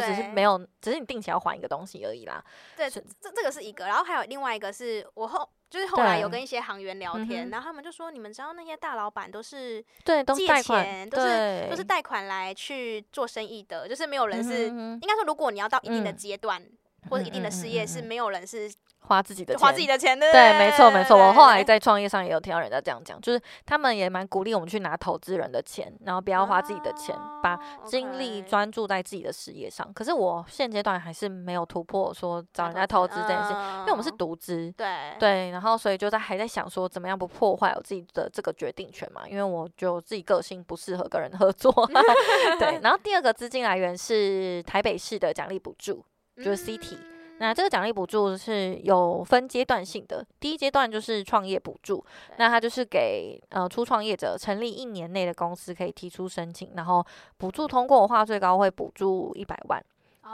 [0.00, 2.44] 只是没有，只是你定期要还一个东西而已啦。
[2.76, 18.72] 对，这这个是一个，然后还有另外一个是我后就是后来有跟一些行员聊天，然后他们就说，你们知道那些大老板都是对都借钱，都是都是贷款来去做生意的，就是没有人是、应该说，如果你要到一定的阶段、嗯、或者一定的事业，是没有人是
[19.06, 20.30] 花自己的钱，花自己的钱的。
[20.32, 21.16] 对，没错没错。
[21.16, 29.92] 我后来在创业上也有听到人家这样讲，就是他们也蛮鼓励我们去拿投资人的钱，然后不要花自己的钱，啊、把精力专注在自己的事业上。
[29.92, 41.72] 可是我现阶段还是没有突破说找人家投资这件事，嗯、因为我们是独资，对对，然后所以就在还在想说怎么样不破坏我自己的这个决定权嘛，因为我就自己个性不适合跟人合作。
[42.58, 46.04] 对，然后第二个资金来源是台北市的奖励补助，
[46.36, 46.96] 就是 CT。
[46.96, 52.04] 嗯那这个奖励补助是有分阶段性的，第一阶段就是创业补助，
[52.38, 57.04] 那它就是给呃初创业者成立一年内的公司可以提出申请，然后
[57.36, 59.84] 补助通过的话，最高会补助一百万。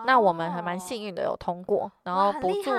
[0.07, 2.70] 那我们还蛮幸运的，有通过，然后补助，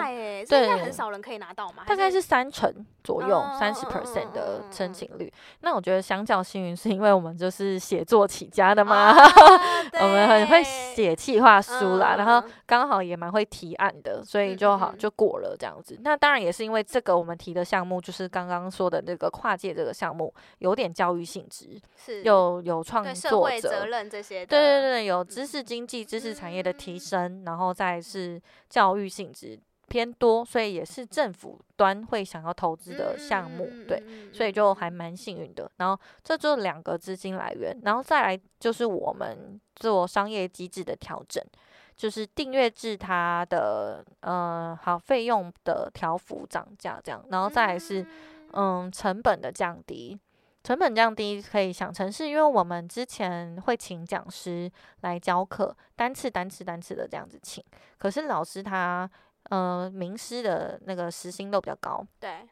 [0.49, 5.31] 对，很少人可以拿到嘛，大概是三成左右，三十 percent 的申请率。
[5.61, 15.97] 那我觉得相较幸运，是因为我们就是写作起家的嘛，我们很会写企划书啦，然后刚好也蛮会提案的，所以就好就过了这样子。
[16.01, 35.69] 那当然也是因为这个我们提的项目，就是刚刚说的那个跨界这个项目，有点教育性质，是，有有创作者责任这些，对对对，有知识经济、知识产业的提升，然后再是教育性质偏多，所以也是政府端会想要投资的项目，对，所以就还蛮幸运的。
[35.77, 41.43] 然后这就两个资金来源，然后再来就是我们做商业机制的调整，
[41.95, 48.05] 就是订阅制它的呃好费用的调幅涨价这样，然后再来是
[48.53, 50.17] 嗯成本的降低。
[50.63, 54.71] 成本降低可以想成是因为我们之前会请讲师
[55.01, 57.63] 来教课，单次单次单次的这样子请，
[57.97, 59.09] 可是老师他
[59.49, 62.47] 呃名师的那个时薪都比较高，对，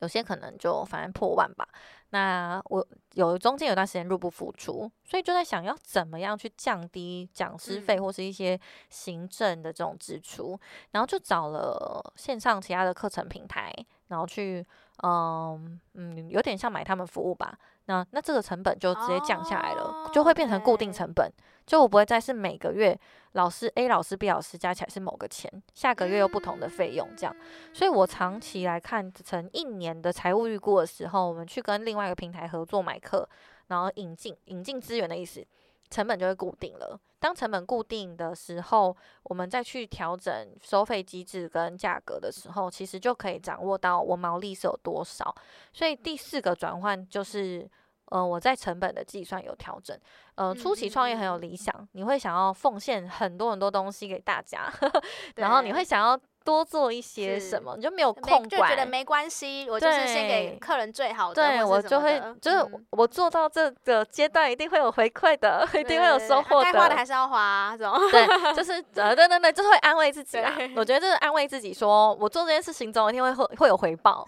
[0.00, 1.66] 有些可能就反正破万吧。
[2.10, 10.60] 那我有中间有段时间入不敷出，所以就在想要怎么样去降低讲师费或是一些行政的这种支出，嗯、
[10.92, 13.72] 然后就找了线上其他的课程平台，
[14.08, 14.64] 然后去。
[15.02, 17.58] 嗯嗯，有点像买他们服务吧。
[17.86, 21.30] 那那这个成本就直接降下来了，oh, 就会变成固定成本。
[21.66, 22.98] 就我不会再是每个月
[23.32, 27.34] 老师 A 老师 B 老师加起来是某个钱，下个月又不同的费用这样。
[27.72, 33.28] 所以我长期来看成一年的财务预估的时候，我们去跟另外一个平台合作买课，
[33.66, 35.44] 然后引进引进资源的意思。
[35.90, 36.98] 成本就会固定了。
[37.18, 45.34] 当成本固定的时候，我们再去调整收费机制跟价格的时候，其实就可以掌握到我毛利是有多少。
[45.72, 47.66] 所以第四个转换就是，
[48.06, 49.98] 呃，我在成本的计算有调整。
[50.34, 54.70] 呃，初期创业很有理想，你会想要奉献很多很多东西给大家，
[55.36, 56.20] 然后你会想要。
[56.44, 59.66] 多做一些什么，你就没有空管，就觉得没关系。
[59.68, 66.64] 我就是先给客人最好的，对我就会就是我做到这个阶段一定会有回馈的， 一定会有收获的。
[66.64, 70.52] 该花的还是要花，这种对，就是 呃对对对，就是会安慰自己啦。
[70.76, 74.26] 我觉得就是安慰自己，说我做这件事情总有一天会会会有回报，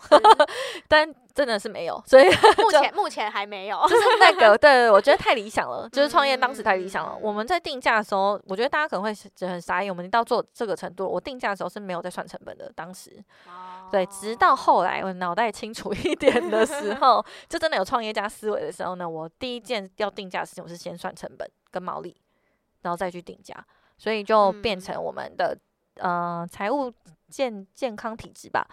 [0.88, 2.24] 但 真的是没有，所以
[2.56, 3.78] 目前目前还没有。
[3.86, 7.14] 就是那个 对，我觉得太理想了，就是创业当时太理想了。
[7.20, 12.06] 我们在定价的时候，我觉得大家可能会觉得很傻眼，我们到做这个程度，我定价的时候是没有。
[12.06, 13.10] 在算成本的，当时
[13.46, 13.90] ，oh.
[13.90, 22.14] 对，直到后来我脑袋清楚一点的时 候，就真的有创业家思维的时候呢，我第一件要定价的事情，我是先算成本跟毛利，
[22.82, 23.56] 然后再去定价，
[23.98, 25.58] 所以就变成我们的、
[25.96, 26.92] 嗯、呃财务
[27.28, 28.64] 健健康体质吧，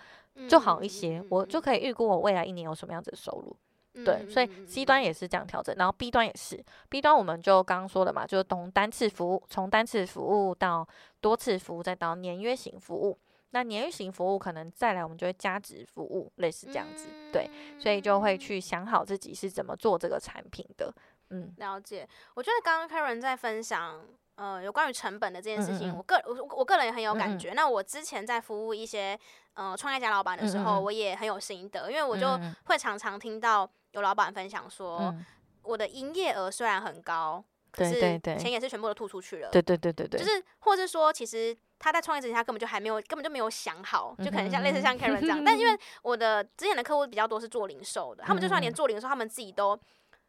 [0.50, 3.56] 就好一些，嗯、我就可以预估我未来一年有什么样子的收入。
[3.96, 10.88] 嗯、对，所以 C 端也是这样调整，然后 B 端也是，B 端我们就刚刚说的嘛，就是从单次服务，从单次服务到
[11.22, 13.20] 多次服务，再到年约型服务。
[13.52, 17.06] 那年约型服务可能再来，我们就会加值服务，类似这样子。
[17.12, 20.92] 嗯、对，所以就会去想好自己是怎么做这个产品的。
[21.30, 22.10] 嗯，了解。
[22.34, 24.04] 我觉得刚刚 Karen 在分享，
[24.36, 27.54] 呃，有关于成本的这件事情，嗯嗯我个我我个人也很有感觉。
[27.54, 29.18] 那我之前在服务一些
[29.54, 35.26] 呃创业家老板的时候，我也很有心得，因为我就会常常听到有老板分享说，嗯、
[35.62, 39.50] 我的营业额虽然很高，可是钱也是全部都吐出去了。
[39.52, 41.58] 对对对对对，就是或者说其实。
[41.80, 45.44] 他在创业之前，他根本就还没有，根本就没有想好，就可能像类似像 Karen 这样。
[45.44, 49.78] 但因为我的之前的客户比较多是做零售的，他们就算连做零售，他们自己都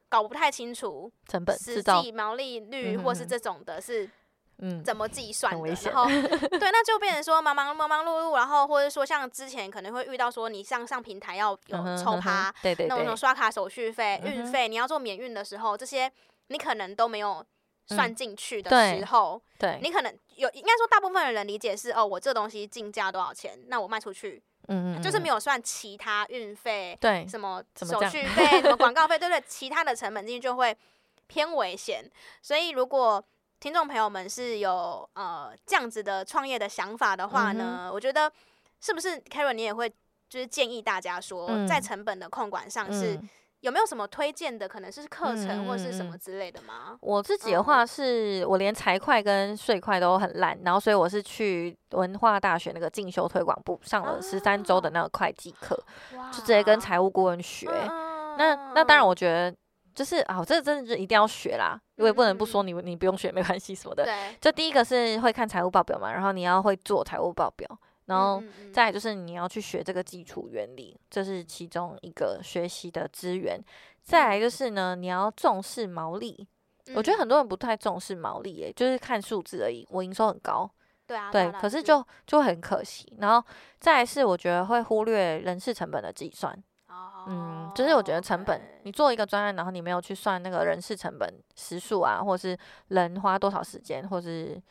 [0.09, 4.09] 搞不太清楚成本、实际毛利率或是这种的是
[4.85, 5.73] 怎么计算的。
[5.73, 16.11] 嗯、然后对，那就变成 说忙忙忙忙碌碌，然后或者说像之前可能会遇到说你上上平台要有抽趴，对对，那种刷卡手续费、运费，你要做免运的时候，这些
[16.49, 17.45] 你可能都没有。
[17.87, 29.45] 算进去的时候，嗯、对，对你可能有应该说大部分的人理解是哦，我这东西进价多少钱，那我卖出去，嗯，就是没有算其他运费，对，什么手续费、什么广告费， 对不对？
[29.47, 30.77] 其他的成本进去就会
[31.27, 32.05] 偏危险。
[32.43, 33.23] 所以如果
[33.61, 38.31] 听众朋友们是有呃这样子的创业的想法的话呢，嗯、我觉得
[38.81, 39.89] 是不是 Karen 你也会
[40.29, 43.15] 就是建议大家说，嗯、在成本的控管上是。
[43.15, 43.29] 嗯
[43.65, 44.69] 有没有什么推荐的？
[44.69, 46.91] 可能是课程或是什么之类的吗？
[46.91, 55.75] 嗯、我自己的话是，嗯、我连财会跟税会都很烂，然后所以我是去文化大学那个进修推广部上了十三周的那个会计课，
[56.15, 57.67] 啊、就直接跟财务顾问学。
[57.71, 59.57] 嗯、那那当然，我觉得
[59.95, 64.05] 就是啊，这真的就一定要学啦，因为不能不说你你不用学没关系什么的。
[64.05, 67.67] 对，就第一个是会看财务报表嘛，然后你要会做财务报表。
[68.07, 68.43] 然后
[68.73, 73.59] 再就是你要去学这个基础原理，这是其中一个学习的资源。
[74.03, 76.47] 再来就是呢，你要重视毛利。
[76.95, 79.89] 我觉得很多人不太重视毛利，诶，就是看数字而已。
[79.91, 80.71] 我营收很高，
[81.07, 83.11] 对啊，对，可是就就很可惜。
[83.21, 83.43] 然后
[83.81, 86.55] 再来是我觉得会忽略人事成本的计算。
[87.27, 91.27] 嗯，就是我觉得成本，你做一个专案，然后你没有去算那个人事成本
[91.57, 92.55] 时数啊，或是
[92.89, 94.63] 人花多少时间，或是。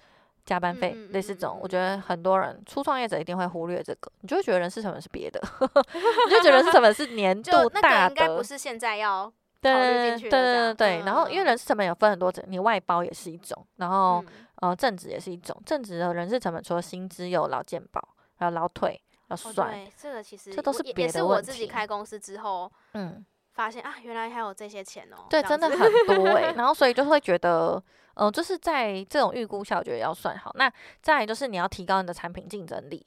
[0.46, 9.32] 加班费类似这种，我觉得很多人初创业者一定会忽略这个，你就会觉得人事成本是别的， 你就觉得人事成本是年度大的，应该不是现在要
[9.62, 10.32] 考虑进去的。
[10.32, 14.24] 对对对对，然后因为人事成本有分很多种，你外包也是一种，然后
[14.56, 21.04] 呃正职也是一种，正职的人事成本除了薪资有劳健保，还有劳退要算，这个其实这都是别的问题。
[21.04, 27.82] 也是我自己开公司之后，嗯，发现啊，原来还有这些钱哦，对，真的很多哎， 然后所以就会觉得。
[28.16, 30.52] 嗯、呃，就是在这种预估下，我觉得要算好。
[30.56, 33.06] 那再来就是你要提高你的产品竞争力，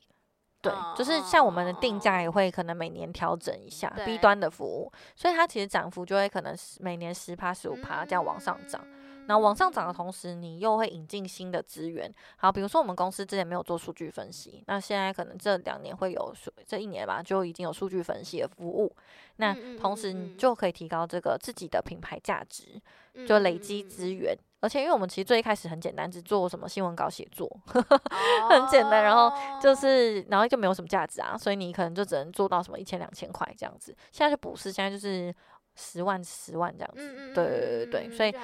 [0.60, 8.80] 对，哦、就是像我们的定价也会可能每年调整一下、哦、B 端的服务，所以它其实涨幅就会可能每年十趴十五趴这样往上涨。
[8.84, 12.08] 嗯然后往上涨的同时，你又会引进新的资源。
[12.36, 18.94] 好，比如说我们公司之前没有做数据分析，那现在可能这两年会有数，这一年吧，就已经有数据分析的服务。
[19.38, 22.80] 那同时你就可以提高这个自己的品牌价值，
[23.26, 24.36] 就累积资源。
[24.60, 27.48] 而且因为我们其实最一开始很简单，只做什么新闻稿写作，
[28.50, 33.94] 很简单，然后就是然后就没有什么价值啊，所以你可能就只能做到什么一千两千块这样子。
[34.10, 35.34] 现在就不是，现在就是。
[35.78, 38.34] 十万十万这样子，嗯、对对对对，所以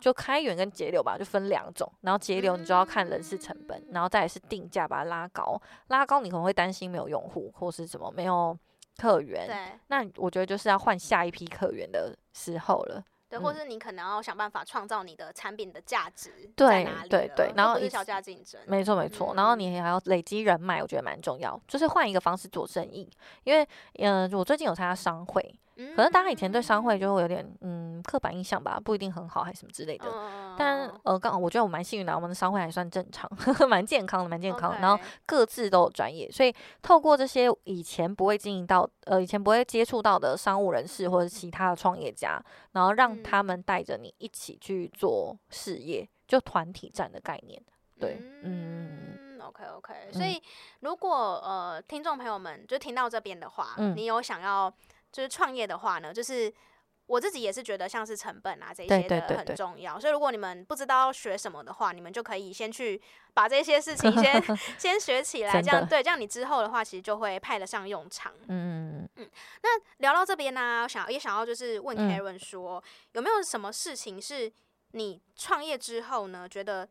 [0.00, 1.86] 就开源跟节流吧，就分两种。
[2.00, 8.58] 然后节流你就要看人事成本，嗯、然后再来是定价把它拉高，拉高你可能会担心没有用户或是什么没有
[8.96, 13.04] 客源，对那我觉得就是要换下一批客源的时候了。
[13.38, 23.10] 对，或是你可能要想办法创造你的产品的价值对对对，然后一小价竞争，没错没错，然后你还要累积人脉，我觉得蛮重要，就是换一个方式做生意。
[23.44, 23.66] 因为
[23.98, 25.54] 嗯、呃，我最近有参加商会。
[25.76, 30.06] 可能大家以前对商会就会有点嗯刻板印象吧，不一定很好还是什么之类的。
[30.06, 42.40] 嗯、但呃，刚我觉得我蛮幸运的，我们的商会还算正常，呵 呵蛮健康的，蛮健康.然后各自都有专业，所以透过这些以前不会经营到呃以前不会接触到的商务人士或者其他的创业家，
[42.72, 47.60] 然后让他们带着你一起去做事业，就团体战的概念。
[47.98, 49.94] 对，嗯，嗯，OK OK。
[50.12, 50.40] 所以
[50.80, 54.72] 如果呃听众朋友们就听到这边的话，嗯、你有想要。
[55.14, 56.52] 就是创业的话呢，就是
[57.06, 63.00] 我自己也是觉得像是成本啊这些的很重要，所以如果你们不知道学什么的话，你们就可以先去
[63.32, 64.42] 把这些事情先
[64.76, 68.32] 先学起来，这样对，这样你之后的话其实就会派得上用场。
[68.48, 69.08] 嗯。
[69.16, 69.30] 嗯，
[69.62, 74.52] 那聊到这边呢、啊，想也想要就是问 Karen 说，嗯、有没有什么事情是
[74.90, 76.88] 你创业之后呢，觉得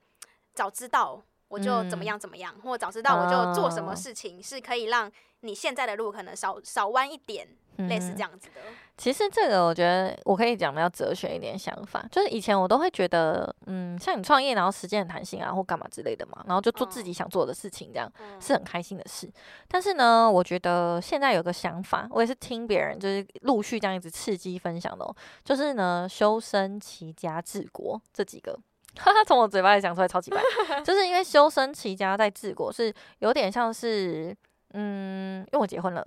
[0.53, 5.11] 早知道我就怎么样怎么样，嗯、或早知道我就做什么事情是可以让
[5.41, 7.47] 你现在的路可能少少弯一点。
[7.78, 8.61] 类似这样子的，
[8.97, 19.28] 其实这个我觉得我可以讲比较哲学一点想法，就是以前我都会觉得，嗯，像你创业，然后时间很弹性啊，或干嘛之类的嘛，然后就做自己想做的事情，这样是很开心的事。
[19.67, 28.53] 但是呢，我觉得现在有个想法，我也是听别人就是陆续这样一直刺激分享的，哦就是呢，修身齐家治国这几个，
[28.97, 30.39] 哈哈，从我嘴巴里讲出来超级白，
[30.86, 34.36] 就是因为修身齐家在治国是有点像是，
[34.74, 36.05] 嗯，因为我结婚了。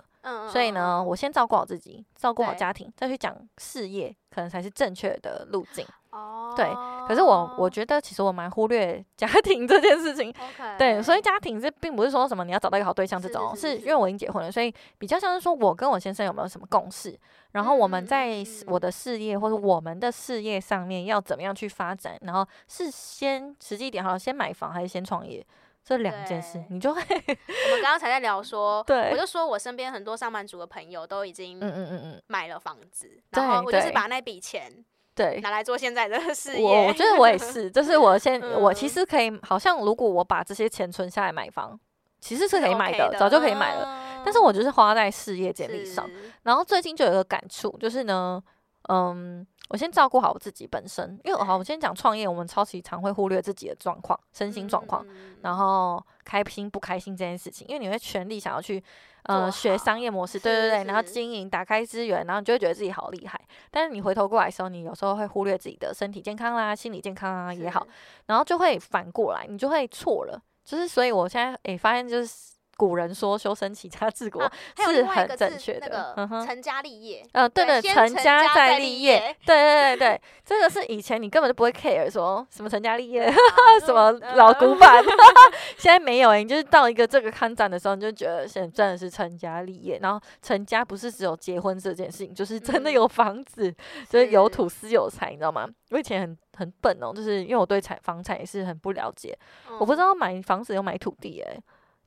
[0.49, 5.85] 所以呢，我先照顾好自己，照顾好家庭，再去讲事业，可能才是正确的路径。
[6.11, 6.65] 哦，对。
[7.07, 10.33] 可是我我觉得，其实我蛮忽略 家庭这件事情。
[10.77, 17.17] 对，所以家庭这并不是说什么你要找到一个好对象这种，是，因为我已经结婚了，所以比较像是说我跟我先生有没有什么共识，
[17.51, 25.45] 然后我们在我的事业或者我们的事业上面要怎么样去发展，然后是先实际一点好，先买房还是先创业？
[25.87, 27.01] 这两件事，你就会。
[27.01, 34.69] 我们刚刚才在聊说，对，我就说我身边很多上班族的朋友都已经，嗯嗯嗯嗯买了房子，然后我就是把那笔钱，
[35.15, 36.61] 对，拿来做现在的事业。
[36.61, 41.79] 我我觉得我也是，就是我 现我其实可以，好像如果我把这些钱存下来买房，
[42.19, 44.21] 其实是可以买的，早就可以买了。
[44.25, 46.09] 但是我就是花在事业建立上。
[46.43, 48.43] 然后最近就有一个感触，就是呢。
[48.87, 58.81] 嗯，我先照顾好我自己本身，因为好，我先讲创业，我们超级常会忽略自己的状况、身心状况，嗯、然后开心不开心这件事情，因为你会全力想要去，
[59.23, 63.39] 呃，学商业模式，对对对，然后经营，打开资源，然后你就会觉得自己好厉害。
[63.69, 67.85] 但是你回头过来的时候，你有时候会忽略自己的身体健康啦、心理健康啊也好，
[68.27, 70.41] 然后就会反过来，你就会错了。
[70.63, 72.56] 就是所以我现在诶发现就是。
[72.77, 74.41] 古人说修身齐家治国
[74.77, 83.29] 是很正确的，嗯哼，成家立业，嗯，对对，成家再立业，对对对对， 这个是以前你根本就不会 care 说什么成家立业，
[83.83, 85.03] 什么老古板，
[85.77, 93.73] 现在没有哎，你就是到一个这个看展的时候，你就觉得现在真的是成家立业，然后成家不是只有结婚这件事情，就是真的有房子，
[94.07, 95.67] 就是有土私有财，你知道吗？
[95.89, 99.35] 我以前很很笨哦，就是因为我对产房产也是很不了解，
[99.79, 101.57] 我不知道买房子有买土地哎。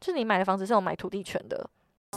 [0.01, 1.69] 就是你买的房子是有买土地权的，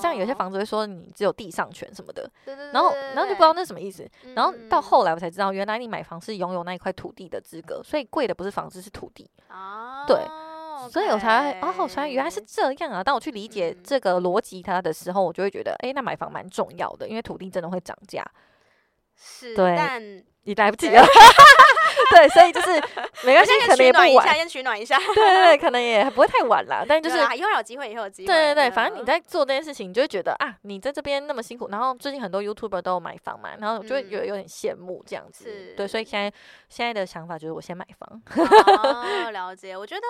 [0.02, 2.30] 像有些房子会说你只有地上权什么的，
[2.72, 10.18] 然后然后就不知道那什么意思，然后到后来我才知道，原来你买房是拥有那一块土地的资格，所以贵的不是房子是土地，哦对，
[10.90, 13.04] 所以我才哦，我才原来是这样啊。
[13.04, 18.26] 当我去理解这个逻辑它的时候，我就会觉得，哎，那买房蛮重要的，因为土地真的会涨价，
[19.16, 20.02] 是，对，但
[20.44, 21.04] 你来不及了。
[22.14, 22.70] 对，所以就是
[23.24, 24.98] 没关系，可能也不晚，先取暖一下。
[24.98, 26.86] 对对对，可能也不会太晚啦。
[26.88, 28.28] 但就是以后有机会，以后有机会。
[28.28, 31.70] 对对对，反正你在做这件事情，你就会觉得啊，你在这边那么辛苦。
[31.70, 35.74] 然后最近很多 YouTuber 都有买房嘛，然后就会有有点羡慕这样子。
[35.76, 36.32] 对，所以现在
[36.70, 38.22] 现在的想法就是我先买房。
[38.36, 39.76] 哦，了解。
[39.76, 40.02] 我觉得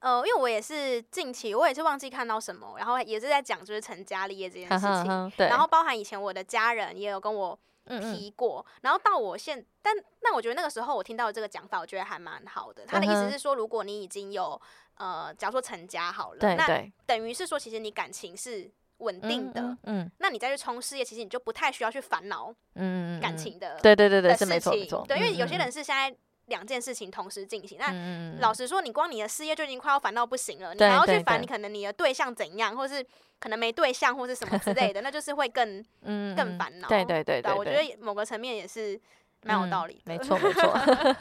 [0.00, 5.32] 呃，因为我也是近期，我也是忘记看到什么，然后也是在讲就是成家立业这件事情。
[5.36, 5.48] 对。
[5.48, 7.58] 然后包含以前我的家人也有跟我。
[7.88, 12.84] 提过，然后到我现，但那我觉得那个时候我听到这个讲法，我觉得还蛮好的。
[12.86, 14.60] 他的意思是说，如果你已经有
[14.94, 26.14] 呃，假如说成家好了，那等于是说，其实你感情是稳定的，嗯，那你再去冲事业，其实你就不太需要去烦恼，嗯，感情的，对对对对，是没错没错，对，因为有些人是现在
[26.48, 33.04] 两件事情同时进行，那老实说，你光你的事业就已经快要烦到不行了，你还要去烦你可能你的对象怎样，或是。
[33.40, 36.88] 可能没对象或是什么之类的， 那就是会更嗯更烦恼。
[36.88, 39.00] 对对对对，我觉得某个层面也是
[39.44, 40.00] 蛮有道理的。
[40.06, 40.76] 没错没错。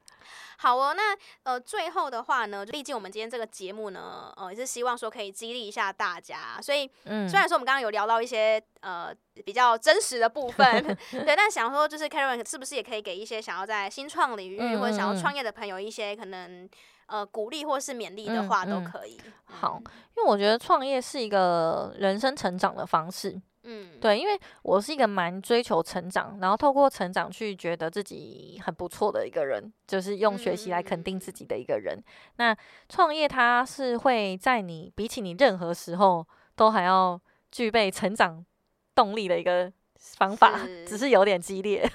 [0.59, 6.59] 好哦，那呃最后的话呢，毕竟我们今天这个节目呢，呃也是希望说可以激励一下大家。
[6.61, 16.69] 所以嗯虽然说我们刚刚有聊到一些呃比较真实的部分， 对，但想说就是 Karen 是不是也可以给一些想要在新创领域或者想要创业的朋友一些可能。
[17.09, 19.17] 呃，鼓励或是勉励的话都可以。
[19.25, 19.81] 嗯嗯、好，
[20.17, 23.41] 因为我觉得创业是一个人生成长的方式。
[23.67, 31.97] 嗯，对，因为我是一个蛮追求成长，然后透过成长去觉得自己很不错的一个人，就是用学习来肯定自己的一个人。
[31.97, 32.05] 嗯、
[32.37, 32.57] 那
[32.89, 38.45] 创业它是会在你比起你任何时候都还要具备成长
[38.95, 39.73] 动力的一个。
[40.17, 41.83] 方法是只是有点激烈，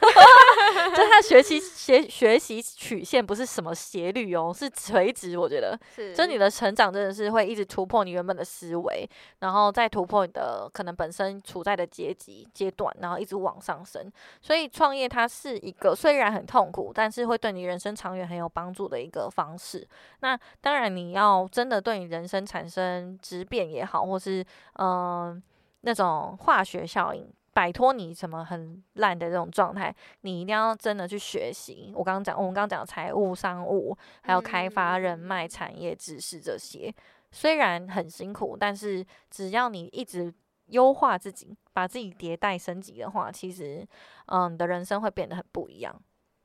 [0.96, 5.38] 就他学习学学习曲线不是什么斜率哦，是垂直。
[5.38, 14.12] 我觉得，是，就你的成长真的是会一直突破你原本的思维，然后再突破你的可能本身处在的阶级阶段，然后一直往上升。
[14.42, 19.88] 所以创业它是一个虽然很痛苦，但是会对你人生长远很有帮助的一个方式。
[20.20, 24.42] 那当然你要真的对你人生产生质变也好，或是
[24.74, 25.44] 嗯、呃、
[25.82, 27.28] 那种化学效应。
[27.54, 31.92] 摆脱你什么很烂的这种状态，你一定要真的去学习。
[31.94, 36.94] 我刚刚讲，我们刚刚讲财务、商务，还有开发人脉、产业知识这些，
[37.32, 40.34] 虽然很辛苦，但是只要你一直
[40.68, 43.86] 优化自己，把自己迭代升级的话，其实，
[44.28, 45.94] 嗯，你的人生会变得很不一样。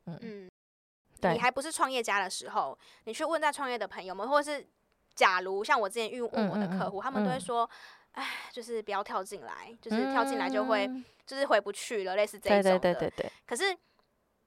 [0.06, 0.50] 嗯，嗯
[1.20, 4.66] 对，你还不是创业家的时候，你去问在创业的朋友们，或者是
[5.14, 7.70] 假如像我之前遇问我的客户，嗯嗯嗯，他们都会说。
[8.16, 12.78] 哎，就是不要跳进来，就是跳进来就会，嗯、就是回不去了，类似这一种的。
[12.78, 13.32] 对对对对对。
[13.46, 13.74] 可是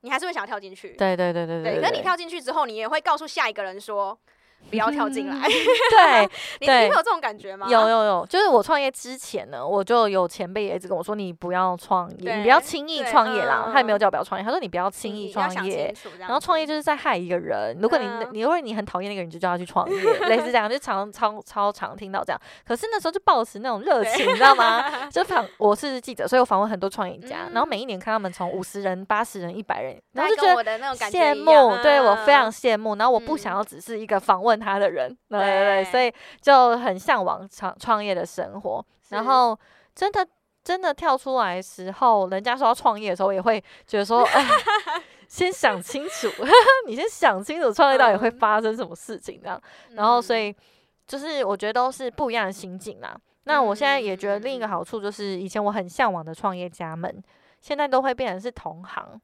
[0.01, 0.89] 你还是会想要跳进去。
[0.89, 1.73] 对对对对对。
[1.75, 4.19] 对，可是你跳进去之后，你也会告诉下一个人说。
[4.69, 5.35] 不要跳进来。
[5.35, 6.29] 嗯、 对，
[6.59, 7.67] 你你会有这种感觉吗？
[7.69, 13.63] 有有有，就是我创业之前呢，我就有前辈也一直跟我说，你不要创业，你不要轻易创业啦。
[13.67, 17.77] 嗯、他也没有叫我不要创业，他说你不要轻易创业，然后创业就是在害一个人。
[17.81, 19.95] 如果你、嗯、你如果你很讨厌那个人，就叫他去创业，
[20.27, 22.39] 类似这样，就常超超常听到这样。
[22.67, 25.09] 可是那时候就抱持那种热情，你知道吗？
[25.09, 32.95] 就访我是记者，所以我访问很多创业家，嗯、然后每一年看他们从五十人、八十人、一百人，然后就觉得羡慕，对我非常羡慕。
[32.95, 35.09] 然后我不想要只是一个访问他的人。
[35.27, 38.85] 对对对，所以就很向往创创业的生活。
[39.09, 39.59] 然后
[39.93, 40.25] 真的
[40.63, 44.45] 真的跳出来的时候，人家说要创业的时候，也会觉得说，哎，
[45.27, 46.29] 先想清楚，
[46.87, 49.59] 你先想清楚创业到底会发生什么事情这样。
[49.89, 50.55] 嗯、然后所以
[51.07, 53.11] 就是我觉得都是不一样的心境啦。
[53.15, 57.23] 嗯、那我现在也觉得另一个好处就是，以前我很向往的创业家们，
[57.61, 59.19] 现在都会变成是同行。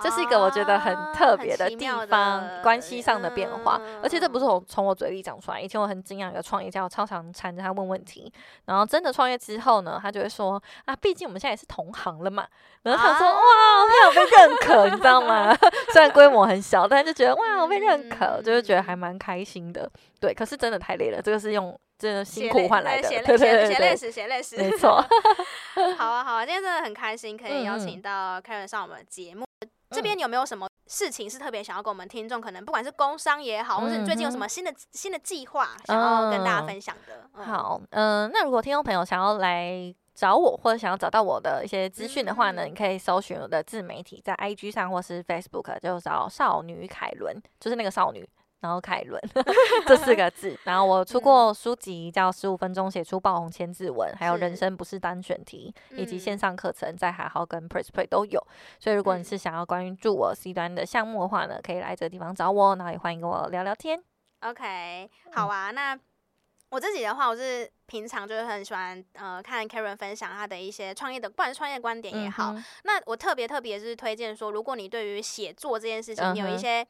[0.00, 1.76] 这是一个我觉得很特别的地
[2.06, 5.60] 方，啊、关系上的变化，嗯、而且这不是我从我嘴里讲出来。
[5.60, 8.32] 以前我很敬仰一个创业家，我超常缠着他问问题，
[8.64, 12.46] 然后真的创业之后呢，他就会说啊，毕竟我们现在也是同行了嘛。
[12.82, 13.40] 然后他说、啊、哇，
[13.86, 15.54] 他有被认可，你知道吗？
[15.92, 19.90] 虽然规模很小，但是就觉得哇，我被认可，嗯、就是觉得还蛮开心的。
[20.18, 25.04] 对，可是真的太累了，这个是用真的辛苦换来的，对对对，血泪史，血泪史，没错。
[25.98, 29.44] 好啊，好啊，今天真的很开心，可以邀请到 Karen 上我们的节目。
[29.92, 37.28] 这边有没有什么事情是特别想要跟我们听众，可能不管是工商也好，或是你最近有什么新的新的计划想要跟大家分享的？
[37.34, 48.28] 嗯、好，嗯、呃，那如果听众朋友想要来找我，或者想要找到我的一些资讯的话呢，嗯、你可以搜寻我的自媒体，在 IG 上或是 Facebook 就找少女凯伦，就是那个少女。
[48.62, 49.20] 然后凯伦
[49.88, 58.40] 这四个字，然后我出过书籍叫《十五分钟写出爆红千字文》，还有人生不是单选题，以及线上课程在海号跟 PressPlay 都有。
[58.78, 64.00] 所以如果你是想要关注我 C 端的项目的话呢，可以来这个地方找我，然后也欢迎跟我聊聊天。
[64.42, 65.72] OK，好啊。
[65.72, 65.98] 那
[66.70, 72.54] 我自己的话，我是平常就是很喜欢呃看 Karen 分享他的一些创业的，不管是创业观点也好。
[72.84, 76.86] 那我特别特别是推荐说，如果你对于写作这件事情，你有一些。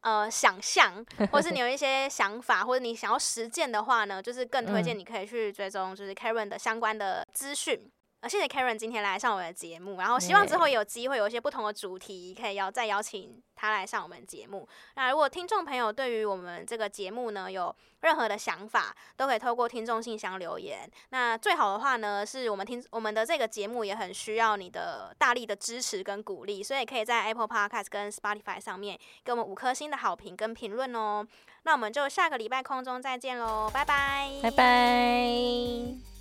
[0.00, 7.90] 呃，想象，或是你有一些想法，或者你想要实践的话呢，就是更推荐你可以去追踪，就是 Karen 的相关的资讯。
[8.20, 14.68] 呃，谢谢 Karen 今天来上我的节目，然后希望之后有机会有一些不同的主题，可以邀再邀请他来上我们节目。
[14.94, 20.80] 那如果听众朋友对于我们这个节目呢，有任何的想法，都可以透过听众信箱留言。
[21.08, 31.26] 那最好的话呢，是我们听我们的这个节目也很需要你的大力的支持跟鼓励，所以可以在 Apple Podcast 跟 Spotify 上面给我们五颗星的好评跟评论哦。
[31.62, 36.19] 那我们就下个礼拜空中再见喽，拜拜，拜拜。